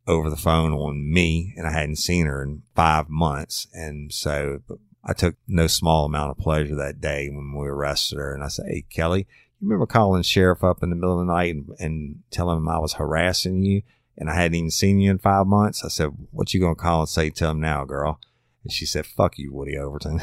over 0.07 0.29
the 0.29 0.37
phone 0.37 0.73
on 0.73 1.11
me. 1.11 1.53
And 1.57 1.67
I 1.67 1.71
hadn't 1.71 1.97
seen 1.97 2.25
her 2.25 2.41
in 2.41 2.63
five 2.75 3.09
months. 3.09 3.67
And 3.73 4.11
so 4.11 4.61
I 5.03 5.13
took 5.13 5.35
no 5.47 5.67
small 5.67 6.05
amount 6.05 6.31
of 6.31 6.37
pleasure 6.37 6.75
that 6.75 7.01
day 7.01 7.29
when 7.29 7.53
we 7.53 7.67
arrested 7.67 8.17
her. 8.17 8.33
And 8.33 8.43
I 8.43 8.47
said, 8.47 8.65
Hey, 8.67 8.85
Kelly, 8.89 9.27
you 9.59 9.67
remember 9.67 9.85
calling 9.85 10.19
the 10.19 10.23
sheriff 10.23 10.63
up 10.63 10.81
in 10.81 10.89
the 10.89 10.95
middle 10.95 11.19
of 11.19 11.25
the 11.25 11.33
night 11.33 11.53
and, 11.53 11.69
and 11.79 12.19
telling 12.31 12.57
him 12.57 12.69
I 12.69 12.79
was 12.79 12.93
harassing 12.93 13.63
you 13.63 13.81
and 14.17 14.29
I 14.29 14.35
hadn't 14.35 14.55
even 14.55 14.71
seen 14.71 14.99
you 14.99 15.11
in 15.11 15.17
five 15.19 15.47
months? 15.47 15.83
I 15.83 15.89
said, 15.89 16.11
What 16.31 16.53
you 16.53 16.59
going 16.59 16.75
to 16.75 16.81
call 16.81 17.01
and 17.01 17.09
say 17.09 17.29
to 17.29 17.49
him 17.49 17.59
now, 17.59 17.83
girl? 17.83 18.19
And 18.63 18.71
she 18.71 18.85
said, 18.85 19.05
Fuck 19.05 19.37
you, 19.37 19.53
Woody 19.53 19.77
Overton. 19.77 20.21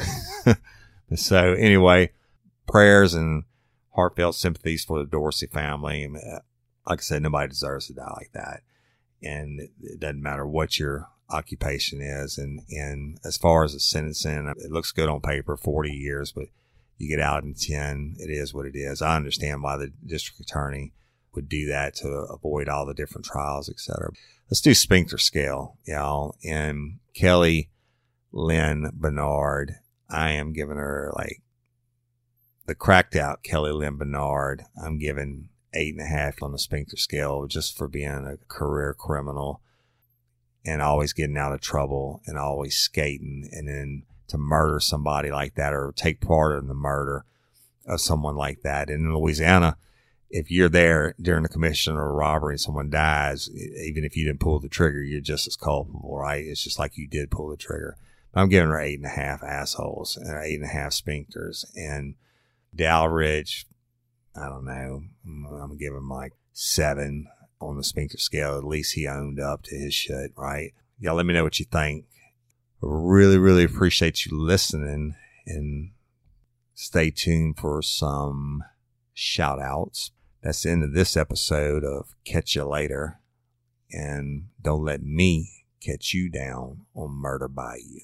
so 1.15 1.53
anyway, 1.53 2.11
prayers 2.67 3.13
and 3.13 3.43
heartfelt 3.95 4.35
sympathies 4.35 4.83
for 4.83 4.99
the 4.99 5.05
Dorsey 5.05 5.47
family. 5.47 6.05
Uh, 6.05 6.39
like 6.87 6.99
I 6.99 7.01
said, 7.01 7.23
nobody 7.23 7.49
deserves 7.49 7.87
to 7.87 7.93
die 7.93 8.13
like 8.15 8.31
that. 8.33 8.61
And 9.21 9.59
it 9.59 9.99
doesn't 9.99 10.21
matter 10.21 10.47
what 10.47 10.79
your 10.79 11.07
occupation 11.29 12.01
is. 12.01 12.37
And, 12.37 12.61
and 12.69 13.19
as 13.23 13.37
far 13.37 13.63
as 13.63 13.73
the 13.73 13.79
sentencing, 13.79 14.53
it 14.57 14.71
looks 14.71 14.91
good 14.91 15.09
on 15.09 15.21
paper, 15.21 15.55
40 15.55 15.91
years, 15.91 16.31
but 16.31 16.45
you 16.97 17.09
get 17.09 17.23
out 17.23 17.43
in 17.43 17.53
10, 17.53 18.15
it 18.19 18.29
is 18.29 18.53
what 18.53 18.65
it 18.65 18.75
is. 18.75 19.01
I 19.01 19.15
understand 19.15 19.63
why 19.63 19.77
the 19.77 19.91
district 20.05 20.39
attorney 20.39 20.93
would 21.33 21.49
do 21.49 21.67
that 21.67 21.95
to 21.95 22.07
avoid 22.07 22.67
all 22.67 22.85
the 22.85 22.93
different 22.93 23.25
trials, 23.25 23.69
etc. 23.69 24.11
Let's 24.49 24.61
do 24.61 24.73
sphincter 24.73 25.17
scale, 25.17 25.77
y'all. 25.85 26.35
And 26.43 26.99
Kelly 27.15 27.69
Lynn 28.31 28.91
Barnard, 28.93 29.75
I 30.09 30.31
am 30.31 30.53
giving 30.53 30.77
her 30.77 31.11
like 31.15 31.41
the 32.71 32.75
cracked 32.75 33.17
out 33.17 33.43
Kelly 33.43 33.73
Lynn 33.73 33.97
Barnard. 33.97 34.63
I'm 34.81 34.97
giving 34.97 35.49
eight 35.73 35.93
and 35.93 36.01
a 36.01 36.07
half 36.07 36.41
on 36.41 36.53
the 36.53 36.57
sphincter 36.57 36.95
scale 36.95 37.45
just 37.45 37.77
for 37.77 37.89
being 37.89 38.25
a 38.25 38.37
career 38.47 38.95
criminal 38.97 39.59
and 40.63 40.81
always 40.81 41.11
getting 41.11 41.37
out 41.37 41.51
of 41.51 41.59
trouble 41.59 42.21
and 42.25 42.37
always 42.37 42.77
skating 42.77 43.49
and 43.51 43.67
then 43.67 44.03
to 44.29 44.37
murder 44.37 44.79
somebody 44.79 45.31
like 45.31 45.55
that 45.55 45.73
or 45.73 45.91
take 45.93 46.21
part 46.21 46.61
in 46.61 46.69
the 46.69 46.73
murder 46.73 47.25
of 47.85 47.99
someone 47.99 48.37
like 48.37 48.61
that. 48.61 48.89
And 48.89 49.05
in 49.05 49.13
Louisiana, 49.13 49.75
if 50.29 50.49
you're 50.49 50.69
there 50.69 51.13
during 51.21 51.43
the 51.43 51.49
commission 51.49 51.97
of 51.97 51.99
a 51.99 52.07
robbery 52.07 52.53
and 52.53 52.61
someone 52.61 52.89
dies, 52.89 53.49
even 53.49 54.05
if 54.05 54.15
you 54.15 54.23
didn't 54.25 54.39
pull 54.39 54.61
the 54.61 54.69
trigger, 54.69 55.01
you're 55.01 55.19
just 55.19 55.45
as 55.45 55.57
culpable, 55.57 56.15
right? 56.17 56.45
It's 56.45 56.63
just 56.63 56.79
like 56.79 56.97
you 56.97 57.05
did 57.05 57.31
pull 57.31 57.49
the 57.49 57.57
trigger. 57.57 57.97
I'm 58.33 58.47
giving 58.47 58.69
her 58.69 58.79
eight 58.79 58.97
and 58.97 59.07
a 59.07 59.09
half 59.09 59.43
assholes 59.43 60.15
and 60.15 60.41
eight 60.41 60.55
and 60.55 60.63
a 60.63 60.73
half 60.73 60.93
sphincters. 60.93 61.65
And 61.75 62.15
Dalrich, 62.75 63.65
I 64.35 64.47
don't 64.47 64.65
know, 64.65 65.03
I'm 65.25 65.77
giving 65.77 66.07
like 66.07 66.33
seven 66.53 67.27
on 67.59 67.77
the 67.77 67.83
sphincter 67.83 68.17
scale. 68.17 68.57
At 68.57 68.63
least 68.63 68.93
he 68.93 69.07
owned 69.07 69.39
up 69.39 69.63
to 69.63 69.75
his 69.75 69.93
shit, 69.93 70.31
right? 70.35 70.73
Y'all 70.99 71.15
let 71.15 71.25
me 71.25 71.33
know 71.33 71.43
what 71.43 71.59
you 71.59 71.65
think. 71.65 72.05
Really, 72.81 73.37
really 73.37 73.63
appreciate 73.63 74.25
you 74.25 74.37
listening 74.37 75.15
and 75.45 75.91
stay 76.73 77.11
tuned 77.11 77.57
for 77.57 77.81
some 77.81 78.63
shout 79.13 79.59
outs. 79.59 80.11
That's 80.41 80.63
the 80.63 80.71
end 80.71 80.83
of 80.83 80.93
this 80.93 81.15
episode 81.15 81.83
of 81.83 82.15
Catch 82.25 82.55
You 82.55 82.63
Later. 82.63 83.19
And 83.91 84.47
don't 84.61 84.83
let 84.83 85.03
me 85.03 85.65
catch 85.81 86.13
you 86.13 86.29
down 86.29 86.85
on 86.95 87.11
Murder 87.11 87.47
by 87.47 87.75
You. 87.83 88.01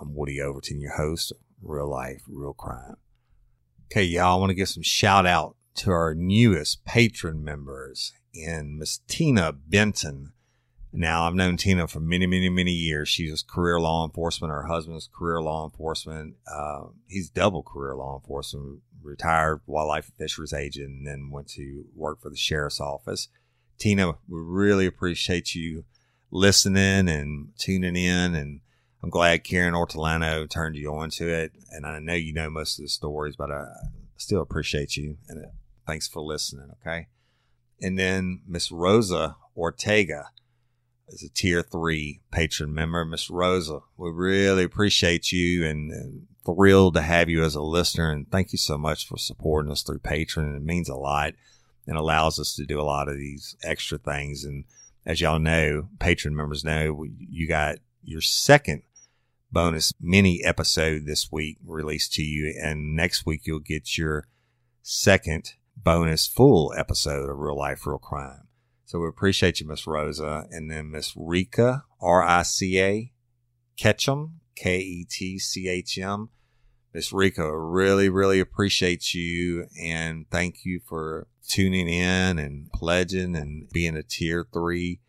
I'm 0.00 0.14
Woody 0.14 0.40
Overton, 0.40 0.80
your 0.80 0.96
host, 0.96 1.32
Real 1.62 1.88
Life, 1.88 2.22
Real 2.28 2.52
Crime. 2.52 2.96
Okay, 3.92 4.04
y'all, 4.04 4.36
I 4.36 4.38
want 4.38 4.50
to 4.50 4.54
give 4.54 4.68
some 4.68 4.84
shout 4.84 5.26
out 5.26 5.56
to 5.74 5.90
our 5.90 6.14
newest 6.14 6.84
patron 6.84 7.42
members 7.42 8.12
in 8.32 8.78
Miss 8.78 9.00
Tina 9.08 9.52
Benton. 9.52 10.32
Now, 10.92 11.24
I've 11.24 11.34
known 11.34 11.56
Tina 11.56 11.88
for 11.88 11.98
many, 11.98 12.24
many, 12.24 12.48
many 12.48 12.70
years. 12.70 13.08
She's 13.08 13.32
was 13.32 13.42
career 13.42 13.80
law 13.80 14.04
enforcement. 14.04 14.52
Her 14.52 14.68
husband's 14.68 15.10
career 15.12 15.42
law 15.42 15.64
enforcement. 15.64 16.36
Uh, 16.46 16.82
he's 17.08 17.30
double 17.30 17.64
career 17.64 17.96
law 17.96 18.14
enforcement, 18.14 18.82
retired 19.02 19.60
wildlife 19.66 20.12
fisheries 20.16 20.52
agent, 20.52 20.86
and 20.86 21.04
then 21.04 21.30
went 21.32 21.48
to 21.48 21.84
work 21.96 22.20
for 22.22 22.30
the 22.30 22.36
sheriff's 22.36 22.80
office. 22.80 23.26
Tina, 23.76 24.12
we 24.28 24.40
really 24.40 24.86
appreciate 24.86 25.56
you 25.56 25.84
listening 26.30 27.08
and 27.08 27.48
tuning 27.58 27.96
in. 27.96 28.36
And 28.36 28.60
I'm 29.02 29.10
glad 29.10 29.44
Karen 29.44 29.74
Ortolano 29.74 30.48
turned 30.48 30.76
you 30.76 30.94
on 30.94 31.10
to 31.10 31.28
it. 31.28 31.52
And 31.70 31.86
I 31.86 31.98
know 31.98 32.14
you 32.14 32.34
know 32.34 32.50
most 32.50 32.78
of 32.78 32.84
the 32.84 32.88
stories, 32.88 33.36
but 33.36 33.50
I 33.50 33.66
still 34.16 34.42
appreciate 34.42 34.96
you. 34.96 35.16
And 35.28 35.44
uh, 35.44 35.48
thanks 35.86 36.06
for 36.06 36.20
listening. 36.20 36.70
Okay. 36.80 37.08
And 37.80 37.98
then 37.98 38.42
Miss 38.46 38.70
Rosa 38.70 39.36
Ortega 39.56 40.26
is 41.08 41.22
a 41.22 41.30
tier 41.30 41.62
three 41.62 42.20
patron 42.30 42.74
member. 42.74 43.04
Miss 43.04 43.30
Rosa, 43.30 43.80
we 43.96 44.10
really 44.10 44.64
appreciate 44.64 45.32
you 45.32 45.66
and, 45.66 45.90
and, 45.90 46.26
thrilled 46.46 46.94
to 46.94 47.02
have 47.02 47.28
you 47.28 47.44
as 47.44 47.54
a 47.54 47.60
listener. 47.60 48.10
And 48.10 48.28
thank 48.30 48.50
you 48.50 48.58
so 48.58 48.78
much 48.78 49.06
for 49.06 49.18
supporting 49.18 49.70
us 49.70 49.82
through 49.82 49.98
Patreon. 49.98 50.56
It 50.56 50.62
means 50.62 50.88
a 50.88 50.96
lot 50.96 51.34
and 51.86 51.98
allows 51.98 52.38
us 52.38 52.54
to 52.54 52.64
do 52.64 52.80
a 52.80 52.82
lot 52.82 53.10
of 53.10 53.16
these 53.18 53.56
extra 53.62 53.98
things. 53.98 54.42
And 54.42 54.64
as 55.04 55.20
y'all 55.20 55.38
know, 55.38 55.90
patron 55.98 56.34
members 56.34 56.64
know, 56.64 57.04
you 57.18 57.46
got 57.46 57.76
your 58.02 58.22
second 58.22 58.82
bonus 59.52 59.92
mini 60.00 60.42
episode 60.44 61.06
this 61.06 61.30
week 61.30 61.58
released 61.64 62.12
to 62.14 62.22
you. 62.22 62.54
And 62.62 62.94
next 62.94 63.26
week, 63.26 63.42
you'll 63.44 63.60
get 63.60 63.98
your 63.98 64.26
second 64.82 65.54
bonus 65.76 66.26
full 66.26 66.72
episode 66.76 67.28
of 67.28 67.38
Real 67.38 67.56
Life, 67.56 67.86
Real 67.86 67.98
Crime. 67.98 68.48
So 68.84 68.98
we 68.98 69.08
appreciate 69.08 69.60
you, 69.60 69.68
Miss 69.68 69.86
Rosa. 69.86 70.46
And 70.50 70.70
then 70.70 70.90
Miss 70.90 71.14
Rika, 71.16 71.84
R 72.00 72.22
I 72.22 72.42
C 72.42 72.80
A 72.80 73.12
Ketchum, 73.76 74.40
K 74.56 74.78
E 74.78 75.06
T 75.08 75.38
C 75.38 75.68
H 75.68 75.98
M. 75.98 76.30
Miss 76.92 77.12
Rika, 77.12 77.56
really, 77.56 78.08
really 78.08 78.40
appreciate 78.40 79.14
you 79.14 79.66
and 79.80 80.28
thank 80.28 80.64
you 80.64 80.80
for 80.88 81.28
tuning 81.48 81.88
in 81.88 82.38
and 82.38 82.70
pledging 82.72 83.36
and 83.36 83.70
being 83.70 83.96
a 83.96 84.02
tier 84.02 84.44
three 84.52 85.00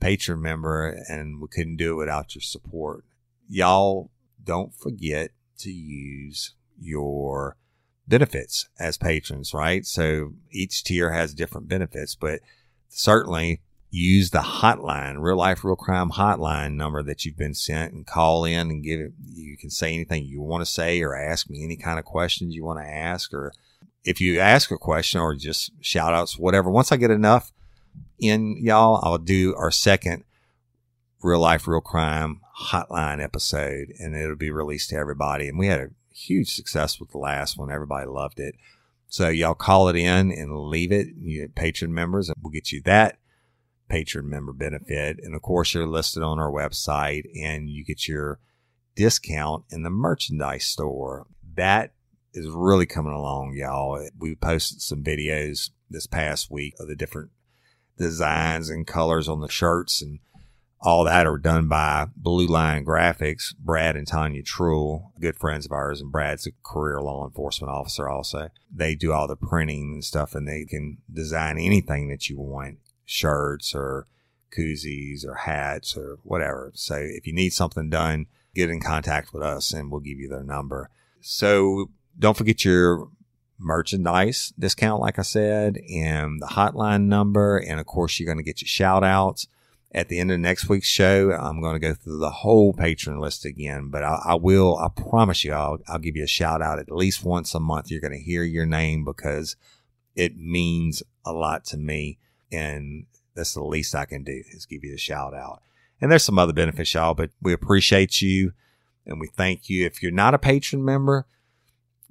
patron 0.00 0.40
member. 0.40 0.88
And 1.08 1.40
we 1.40 1.48
couldn't 1.48 1.76
do 1.76 1.92
it 1.92 1.96
without 1.96 2.34
your 2.34 2.42
support. 2.42 3.04
Y'all 3.48 4.10
don't 4.42 4.74
forget 4.74 5.30
to 5.58 5.70
use 5.70 6.54
your 6.78 7.56
benefits 8.08 8.68
as 8.78 8.96
patrons, 8.96 9.52
right? 9.52 9.84
So 9.84 10.34
each 10.50 10.84
tier 10.84 11.12
has 11.12 11.34
different 11.34 11.68
benefits, 11.68 12.14
but 12.14 12.40
certainly 12.88 13.60
use 13.90 14.30
the 14.30 14.38
hotline, 14.38 15.16
real 15.18 15.36
life, 15.36 15.64
real 15.64 15.76
crime 15.76 16.10
hotline 16.10 16.74
number 16.74 17.02
that 17.02 17.24
you've 17.24 17.36
been 17.36 17.54
sent 17.54 17.92
and 17.92 18.06
call 18.06 18.44
in 18.44 18.70
and 18.70 18.84
give 18.84 19.00
it. 19.00 19.12
You 19.24 19.56
can 19.56 19.70
say 19.70 19.94
anything 19.94 20.24
you 20.24 20.40
want 20.40 20.64
to 20.64 20.70
say 20.70 21.00
or 21.02 21.16
ask 21.16 21.48
me 21.48 21.64
any 21.64 21.76
kind 21.76 21.98
of 21.98 22.04
questions 22.04 22.54
you 22.54 22.64
want 22.64 22.80
to 22.80 22.86
ask. 22.86 23.32
Or 23.32 23.52
if 24.04 24.20
you 24.20 24.38
ask 24.38 24.70
a 24.70 24.78
question 24.78 25.20
or 25.20 25.34
just 25.34 25.70
shout 25.80 26.14
outs, 26.14 26.38
whatever. 26.38 26.70
Once 26.70 26.92
I 26.92 26.96
get 26.96 27.10
enough 27.10 27.52
in 28.18 28.56
y'all, 28.62 29.00
I'll 29.02 29.18
do 29.18 29.54
our 29.56 29.70
second 29.70 30.24
real 31.22 31.40
life, 31.40 31.66
real 31.66 31.80
crime 31.80 32.40
hotline 32.58 33.22
episode 33.22 33.92
and 33.98 34.16
it'll 34.16 34.36
be 34.36 34.50
released 34.50 34.90
to 34.90 34.96
everybody. 34.96 35.48
And 35.48 35.58
we 35.58 35.66
had 35.66 35.80
a 35.80 35.90
huge 36.14 36.50
success 36.50 36.98
with 36.98 37.10
the 37.10 37.18
last 37.18 37.58
one. 37.58 37.70
Everybody 37.70 38.06
loved 38.06 38.40
it. 38.40 38.54
So 39.08 39.28
y'all 39.28 39.54
call 39.54 39.88
it 39.88 39.96
in 39.96 40.32
and 40.32 40.58
leave 40.58 40.90
it. 40.90 41.08
You 41.16 41.48
patron 41.54 41.94
members, 41.94 42.28
and 42.28 42.36
we'll 42.42 42.50
get 42.50 42.72
you 42.72 42.82
that 42.82 43.18
patron 43.88 44.28
member 44.28 44.52
benefit. 44.52 45.18
And 45.22 45.34
of 45.34 45.42
course, 45.42 45.74
you're 45.74 45.86
listed 45.86 46.22
on 46.22 46.38
our 46.38 46.50
website 46.50 47.24
and 47.40 47.68
you 47.68 47.84
get 47.84 48.08
your 48.08 48.40
discount 48.94 49.64
in 49.70 49.82
the 49.82 49.90
merchandise 49.90 50.64
store. 50.64 51.26
That 51.54 51.92
is 52.34 52.48
really 52.48 52.86
coming 52.86 53.12
along, 53.12 53.54
y'all. 53.54 54.08
We 54.18 54.34
posted 54.34 54.80
some 54.80 55.02
videos 55.02 55.70
this 55.88 56.06
past 56.06 56.50
week 56.50 56.74
of 56.78 56.88
the 56.88 56.96
different 56.96 57.30
designs 57.96 58.68
and 58.68 58.86
colors 58.86 59.28
on 59.28 59.40
the 59.40 59.48
shirts 59.48 60.02
and 60.02 60.18
all 60.80 61.04
that 61.04 61.26
are 61.26 61.38
done 61.38 61.68
by 61.68 62.06
Blue 62.16 62.46
Line 62.46 62.84
Graphics, 62.84 63.56
Brad 63.56 63.96
and 63.96 64.06
Tanya 64.06 64.42
Trull, 64.42 65.12
good 65.18 65.36
friends 65.36 65.66
of 65.66 65.72
ours, 65.72 66.00
and 66.00 66.12
Brad's 66.12 66.46
a 66.46 66.52
career 66.62 67.00
law 67.00 67.24
enforcement 67.24 67.72
officer 67.72 68.08
also. 68.08 68.50
They 68.72 68.94
do 68.94 69.12
all 69.12 69.26
the 69.26 69.36
printing 69.36 69.94
and 69.94 70.04
stuff 70.04 70.34
and 70.34 70.46
they 70.46 70.64
can 70.64 70.98
design 71.12 71.58
anything 71.58 72.08
that 72.08 72.28
you 72.28 72.38
want, 72.38 72.78
shirts 73.04 73.74
or 73.74 74.06
koozies 74.56 75.26
or 75.26 75.34
hats 75.34 75.96
or 75.96 76.18
whatever. 76.22 76.72
So 76.74 76.96
if 76.96 77.26
you 77.26 77.32
need 77.32 77.50
something 77.50 77.90
done, 77.90 78.26
get 78.54 78.70
in 78.70 78.80
contact 78.80 79.32
with 79.32 79.42
us 79.42 79.72
and 79.72 79.90
we'll 79.90 80.00
give 80.00 80.18
you 80.18 80.28
their 80.28 80.44
number. 80.44 80.90
So 81.20 81.90
don't 82.18 82.36
forget 82.36 82.64
your 82.64 83.08
merchandise 83.58 84.52
discount, 84.58 85.00
like 85.00 85.18
I 85.18 85.22
said, 85.22 85.78
and 85.90 86.40
the 86.40 86.46
hotline 86.46 87.06
number. 87.06 87.58
And 87.58 87.80
of 87.80 87.86
course, 87.86 88.18
you're 88.18 88.26
going 88.26 88.38
to 88.38 88.44
get 88.44 88.60
your 88.60 88.68
shout 88.68 89.02
outs 89.02 89.46
at 89.96 90.10
the 90.10 90.20
end 90.20 90.30
of 90.30 90.38
next 90.38 90.68
week's 90.68 90.86
show, 90.86 91.32
I'm 91.32 91.62
going 91.62 91.74
to 91.74 91.80
go 91.80 91.94
through 91.94 92.18
the 92.18 92.30
whole 92.30 92.74
patron 92.74 93.18
list 93.18 93.46
again, 93.46 93.88
but 93.88 94.04
I, 94.04 94.20
I, 94.26 94.34
will, 94.34 94.76
I 94.76 94.88
promise 94.88 95.42
you, 95.42 95.54
I'll, 95.54 95.78
I'll 95.88 95.98
give 95.98 96.16
you 96.16 96.24
a 96.24 96.28
shout 96.28 96.60
out 96.60 96.78
at 96.78 96.92
least 96.92 97.24
once 97.24 97.54
a 97.54 97.60
month. 97.60 97.90
You're 97.90 98.02
going 98.02 98.12
to 98.12 98.22
hear 98.22 98.42
your 98.42 98.66
name 98.66 99.06
because 99.06 99.56
it 100.14 100.36
means 100.36 101.02
a 101.24 101.32
lot 101.32 101.64
to 101.66 101.78
me. 101.78 102.18
And 102.52 103.06
that's 103.34 103.54
the 103.54 103.64
least 103.64 103.94
I 103.94 104.04
can 104.04 104.22
do 104.22 104.42
is 104.52 104.66
give 104.66 104.84
you 104.84 104.94
a 104.94 104.98
shout 104.98 105.32
out. 105.32 105.62
And 105.98 106.10
there's 106.10 106.24
some 106.24 106.38
other 106.38 106.52
benefits, 106.52 106.92
y'all, 106.92 107.14
but 107.14 107.30
we 107.40 107.54
appreciate 107.54 108.20
you 108.20 108.52
and 109.06 109.18
we 109.18 109.28
thank 109.28 109.70
you. 109.70 109.86
If 109.86 110.02
you're 110.02 110.12
not 110.12 110.34
a 110.34 110.38
patron 110.38 110.84
member, 110.84 111.26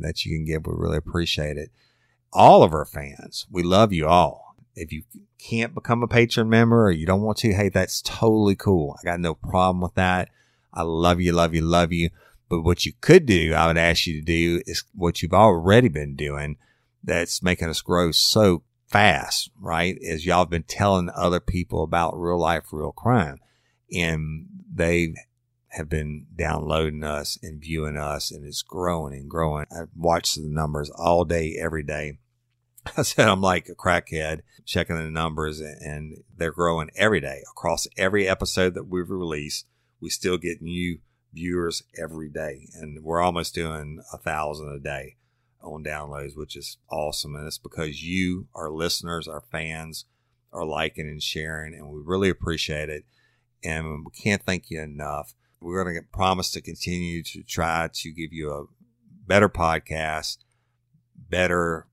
that 0.00 0.24
you 0.24 0.36
can 0.36 0.44
give, 0.44 0.66
we 0.66 0.72
really 0.76 0.96
appreciate 0.96 1.56
it. 1.56 1.70
All 2.32 2.64
of 2.64 2.72
our 2.72 2.84
fans, 2.84 3.46
we 3.48 3.62
love 3.62 3.92
you 3.92 4.08
all. 4.08 4.56
If 4.74 4.92
you 4.92 5.04
can't 5.38 5.72
become 5.72 6.02
a 6.02 6.08
patron 6.08 6.50
member 6.50 6.86
or 6.86 6.90
you 6.90 7.06
don't 7.06 7.22
want 7.22 7.38
to, 7.38 7.54
hey, 7.54 7.68
that's 7.68 8.02
totally 8.02 8.56
cool. 8.56 8.96
I 9.00 9.04
got 9.04 9.20
no 9.20 9.34
problem 9.34 9.80
with 9.80 9.94
that. 9.94 10.30
I 10.74 10.82
love 10.82 11.20
you, 11.20 11.32
love 11.32 11.54
you, 11.54 11.62
love 11.62 11.92
you. 11.92 12.10
But 12.48 12.62
what 12.62 12.84
you 12.84 12.92
could 13.00 13.24
do, 13.24 13.54
I 13.54 13.68
would 13.68 13.78
ask 13.78 14.06
you 14.06 14.20
to 14.20 14.24
do 14.24 14.62
is 14.66 14.84
what 14.94 15.22
you've 15.22 15.32
already 15.32 15.88
been 15.88 16.16
doing 16.16 16.56
that's 17.02 17.42
making 17.42 17.68
us 17.68 17.80
grow 17.80 18.10
so 18.10 18.64
fast, 18.86 19.50
right? 19.60 19.98
As 20.08 20.24
y'all 20.24 20.40
have 20.40 20.50
been 20.50 20.62
telling 20.62 21.10
other 21.14 21.40
people 21.40 21.82
about 21.82 22.18
real 22.18 22.38
life, 22.38 22.72
real 22.72 22.92
crime. 22.92 23.38
And 23.92 24.46
they 24.72 25.14
have 25.70 25.88
been 25.88 26.26
downloading 26.34 27.04
us 27.04 27.38
and 27.42 27.60
viewing 27.60 27.96
us 27.96 28.30
and 28.30 28.44
it's 28.44 28.62
growing 28.62 29.14
and 29.14 29.28
growing. 29.28 29.66
I've 29.70 29.90
watched 29.94 30.36
the 30.36 30.48
numbers 30.48 30.90
all 30.90 31.24
day, 31.24 31.56
every 31.60 31.82
day. 31.82 32.18
I 32.96 33.02
said, 33.02 33.28
I'm 33.28 33.40
like 33.42 33.68
a 33.68 33.74
crackhead 33.74 34.40
checking 34.64 34.96
the 34.96 35.10
numbers 35.10 35.60
and 35.60 36.18
they're 36.36 36.52
growing 36.52 36.90
every 36.96 37.20
day 37.20 37.42
across 37.50 37.86
every 37.96 38.26
episode 38.26 38.74
that 38.74 38.88
we've 38.88 39.10
released. 39.10 39.66
We 40.00 40.10
still 40.10 40.38
get 40.38 40.62
new 40.62 40.98
viewers 41.32 41.82
every 42.00 42.30
day 42.30 42.68
and 42.74 43.04
we're 43.04 43.20
almost 43.20 43.54
doing 43.54 44.00
a 44.12 44.18
thousand 44.18 44.72
a 44.72 44.80
day 44.80 45.16
on 45.66 45.84
downloads, 45.84 46.36
which 46.36 46.56
is 46.56 46.78
awesome. 46.90 47.34
And 47.34 47.46
it's 47.46 47.58
because 47.58 48.02
you, 48.02 48.48
our 48.54 48.70
listeners, 48.70 49.28
our 49.28 49.42
fans, 49.52 50.04
are 50.52 50.64
liking 50.64 51.06
and 51.06 51.22
sharing, 51.22 51.74
and 51.74 51.88
we 51.88 52.00
really 52.02 52.30
appreciate 52.30 52.88
it. 52.88 53.04
And 53.62 54.04
we 54.04 54.10
can't 54.22 54.42
thank 54.42 54.70
you 54.70 54.80
enough. 54.80 55.34
We're 55.60 55.82
going 55.82 55.96
to 55.96 56.02
promise 56.12 56.50
to 56.52 56.60
continue 56.60 57.22
to 57.24 57.42
try 57.42 57.88
to 57.92 58.12
give 58.12 58.32
you 58.32 58.52
a 58.52 58.64
better 59.26 59.48
podcast, 59.48 60.38
better 61.28 61.86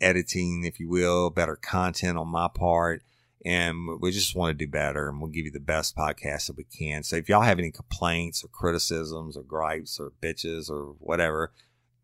editing, 0.00 0.64
if 0.64 0.78
you 0.78 0.88
will, 0.88 1.30
better 1.30 1.56
content 1.56 2.18
on 2.18 2.28
my 2.28 2.48
part. 2.48 3.02
And 3.44 4.00
we 4.00 4.10
just 4.10 4.34
want 4.34 4.56
to 4.56 4.64
do 4.64 4.70
better 4.70 5.08
and 5.08 5.20
we'll 5.20 5.30
give 5.30 5.44
you 5.44 5.52
the 5.52 5.60
best 5.60 5.96
podcast 5.96 6.46
that 6.46 6.56
we 6.56 6.64
can. 6.64 7.02
So 7.02 7.16
if 7.16 7.28
y'all 7.28 7.42
have 7.42 7.58
any 7.58 7.70
complaints 7.70 8.44
or 8.44 8.48
criticisms 8.48 9.36
or 9.36 9.42
gripes 9.42 9.98
or 9.98 10.12
bitches 10.22 10.68
or 10.68 10.94
whatever, 10.98 11.52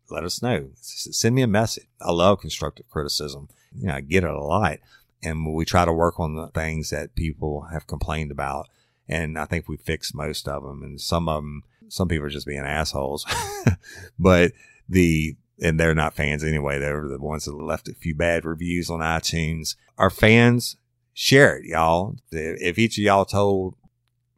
let 0.09 0.23
us 0.23 0.41
know. 0.41 0.69
Send 0.81 1.35
me 1.35 1.41
a 1.41 1.47
message. 1.47 1.87
I 2.01 2.11
love 2.11 2.41
constructive 2.41 2.89
criticism. 2.89 3.49
You 3.77 3.87
know, 3.87 3.95
I 3.95 4.01
get 4.01 4.23
it 4.23 4.29
a 4.29 4.39
lot. 4.39 4.79
And 5.23 5.53
we 5.53 5.65
try 5.65 5.85
to 5.85 5.93
work 5.93 6.19
on 6.19 6.35
the 6.35 6.47
things 6.47 6.91
that 6.91 7.15
people 7.15 7.67
have 7.71 7.87
complained 7.87 8.31
about. 8.31 8.69
And 9.07 9.37
I 9.37 9.45
think 9.45 9.67
we 9.67 9.77
fixed 9.77 10.15
most 10.15 10.47
of 10.47 10.63
them. 10.63 10.83
And 10.83 11.01
some 11.01 11.27
of 11.27 11.41
them, 11.41 11.63
some 11.89 12.07
people 12.07 12.25
are 12.25 12.29
just 12.29 12.47
being 12.47 12.59
assholes. 12.59 13.25
but 14.19 14.51
the 14.87 15.35
and 15.61 15.79
they're 15.79 15.95
not 15.95 16.13
fans 16.13 16.43
anyway. 16.43 16.79
They're 16.79 17.07
the 17.07 17.17
ones 17.17 17.45
that 17.45 17.55
left 17.55 17.87
a 17.87 17.93
few 17.93 18.13
bad 18.13 18.45
reviews 18.45 18.89
on 18.89 18.99
iTunes. 18.99 19.75
Our 19.97 20.09
fans 20.09 20.75
share 21.13 21.57
it, 21.57 21.65
y'all. 21.65 22.17
If 22.31 22.77
each 22.77 22.97
of 22.97 23.03
y'all 23.03 23.25
told 23.25 23.75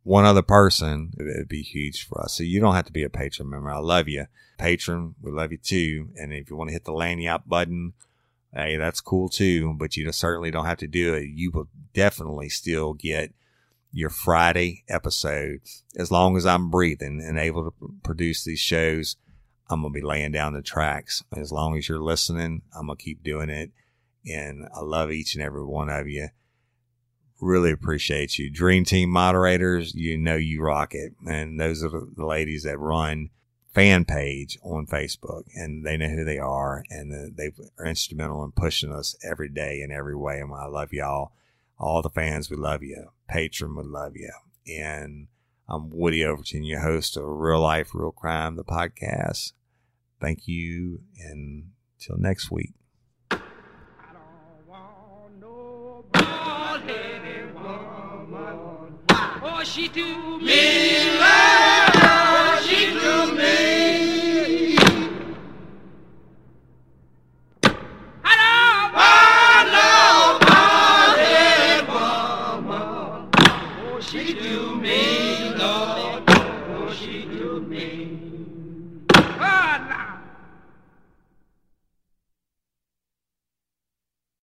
one 0.08 0.24
other 0.24 0.42
person, 0.42 1.12
it'd 1.20 1.50
be 1.50 1.62
huge 1.62 2.08
for 2.08 2.22
us. 2.24 2.38
So 2.38 2.44
you 2.44 2.62
don't 2.62 2.76
have 2.76 2.86
to 2.86 2.94
be 2.94 3.04
a 3.04 3.10
patron 3.10 3.50
member. 3.50 3.70
I 3.70 3.80
love 3.80 4.08
you. 4.08 4.26
Patron, 4.58 5.16
we 5.22 5.32
love 5.32 5.52
you 5.52 5.58
too. 5.58 6.10
And 6.16 6.32
if 6.32 6.50
you 6.50 6.56
want 6.56 6.70
to 6.70 6.74
hit 6.74 6.86
the 6.86 6.94
lagniappe 6.94 7.46
button, 7.46 7.92
hey, 8.54 8.78
that's 8.78 9.02
cool 9.02 9.28
too. 9.28 9.74
But 9.74 9.98
you 9.98 10.10
certainly 10.14 10.50
don't 10.50 10.66
have 10.66 10.78
to 10.78 10.88
do 10.88 11.14
it. 11.14 11.26
You 11.34 11.52
will 11.52 11.68
definitely 11.94 12.48
still 12.48 12.94
get 12.94 13.34
your 13.92 14.10
Friday 14.10 14.86
episode 14.88 15.60
as 15.98 16.10
long 16.10 16.38
as 16.38 16.46
I'm 16.46 16.70
breathing 16.70 17.22
and 17.22 17.38
able 17.38 17.66
to 17.66 17.74
produce 18.02 18.46
these 18.46 18.60
shows 18.60 19.18
I'm 19.70 19.82
going 19.82 19.94
to 19.94 20.00
be 20.00 20.06
laying 20.06 20.32
down 20.32 20.54
the 20.54 20.62
tracks. 20.62 21.22
As 21.36 21.52
long 21.52 21.78
as 21.78 21.90
you're 21.90 22.02
listening, 22.02 22.62
I'm 22.74 22.86
going 22.86 22.98
to 22.98 23.04
keep 23.04 23.24
doing 23.24 23.50
it. 23.50 23.72
And 24.26 24.68
I 24.74 24.82
love 24.82 25.12
each 25.12 25.36
and 25.36 25.44
every 25.44 25.66
one 25.66 25.90
of 25.90 26.08
you. 26.08 26.30
Really 27.40 27.72
appreciate 27.72 28.38
you. 28.38 28.50
Dream 28.50 28.84
Team 28.84 29.10
moderators, 29.10 29.94
you 29.94 30.18
know 30.18 30.36
you 30.36 30.62
rock 30.62 30.94
it. 30.94 31.14
And 31.28 31.60
those 31.60 31.84
are 31.84 31.90
the 31.90 32.26
ladies 32.26 32.64
that 32.64 32.80
run 32.80 33.30
fan 33.74 34.06
page 34.06 34.58
on 34.64 34.88
Facebook 34.88 35.44
and 35.54 35.86
they 35.86 35.98
know 35.98 36.08
who 36.08 36.26
they 36.26 36.40
are 36.40 36.84
and 36.90 37.36
they 37.38 37.52
are 37.78 37.86
instrumental 37.86 38.44
in 38.44 38.52
pushing 38.52 38.92
us 38.92 39.16
every 39.24 39.50
day 39.50 39.82
in 39.82 39.92
every 39.92 40.16
way. 40.16 40.40
And 40.40 40.52
I 40.52 40.66
love 40.66 40.94
y'all. 40.94 41.32
All 41.80 42.02
the 42.02 42.10
fans, 42.10 42.50
we 42.50 42.58
love 42.58 42.82
you. 42.82 43.10
Patron, 43.30 43.76
we 43.76 43.84
love 43.84 44.16
you. 44.16 44.32
And 44.68 45.28
I'm 45.70 45.92
Woody 45.92 46.26
Overton, 46.26 46.64
your 46.64 46.80
host 46.80 47.18
of 47.18 47.24
Real 47.26 47.60
Life, 47.60 47.94
Real 47.94 48.12
Crime, 48.12 48.56
the 48.56 48.64
podcast. 48.64 49.52
Thank 50.20 50.48
you, 50.48 51.02
and 51.20 51.72
until 52.00 52.18
next 52.18 52.50
week. 52.50 52.74
She. 59.68 61.37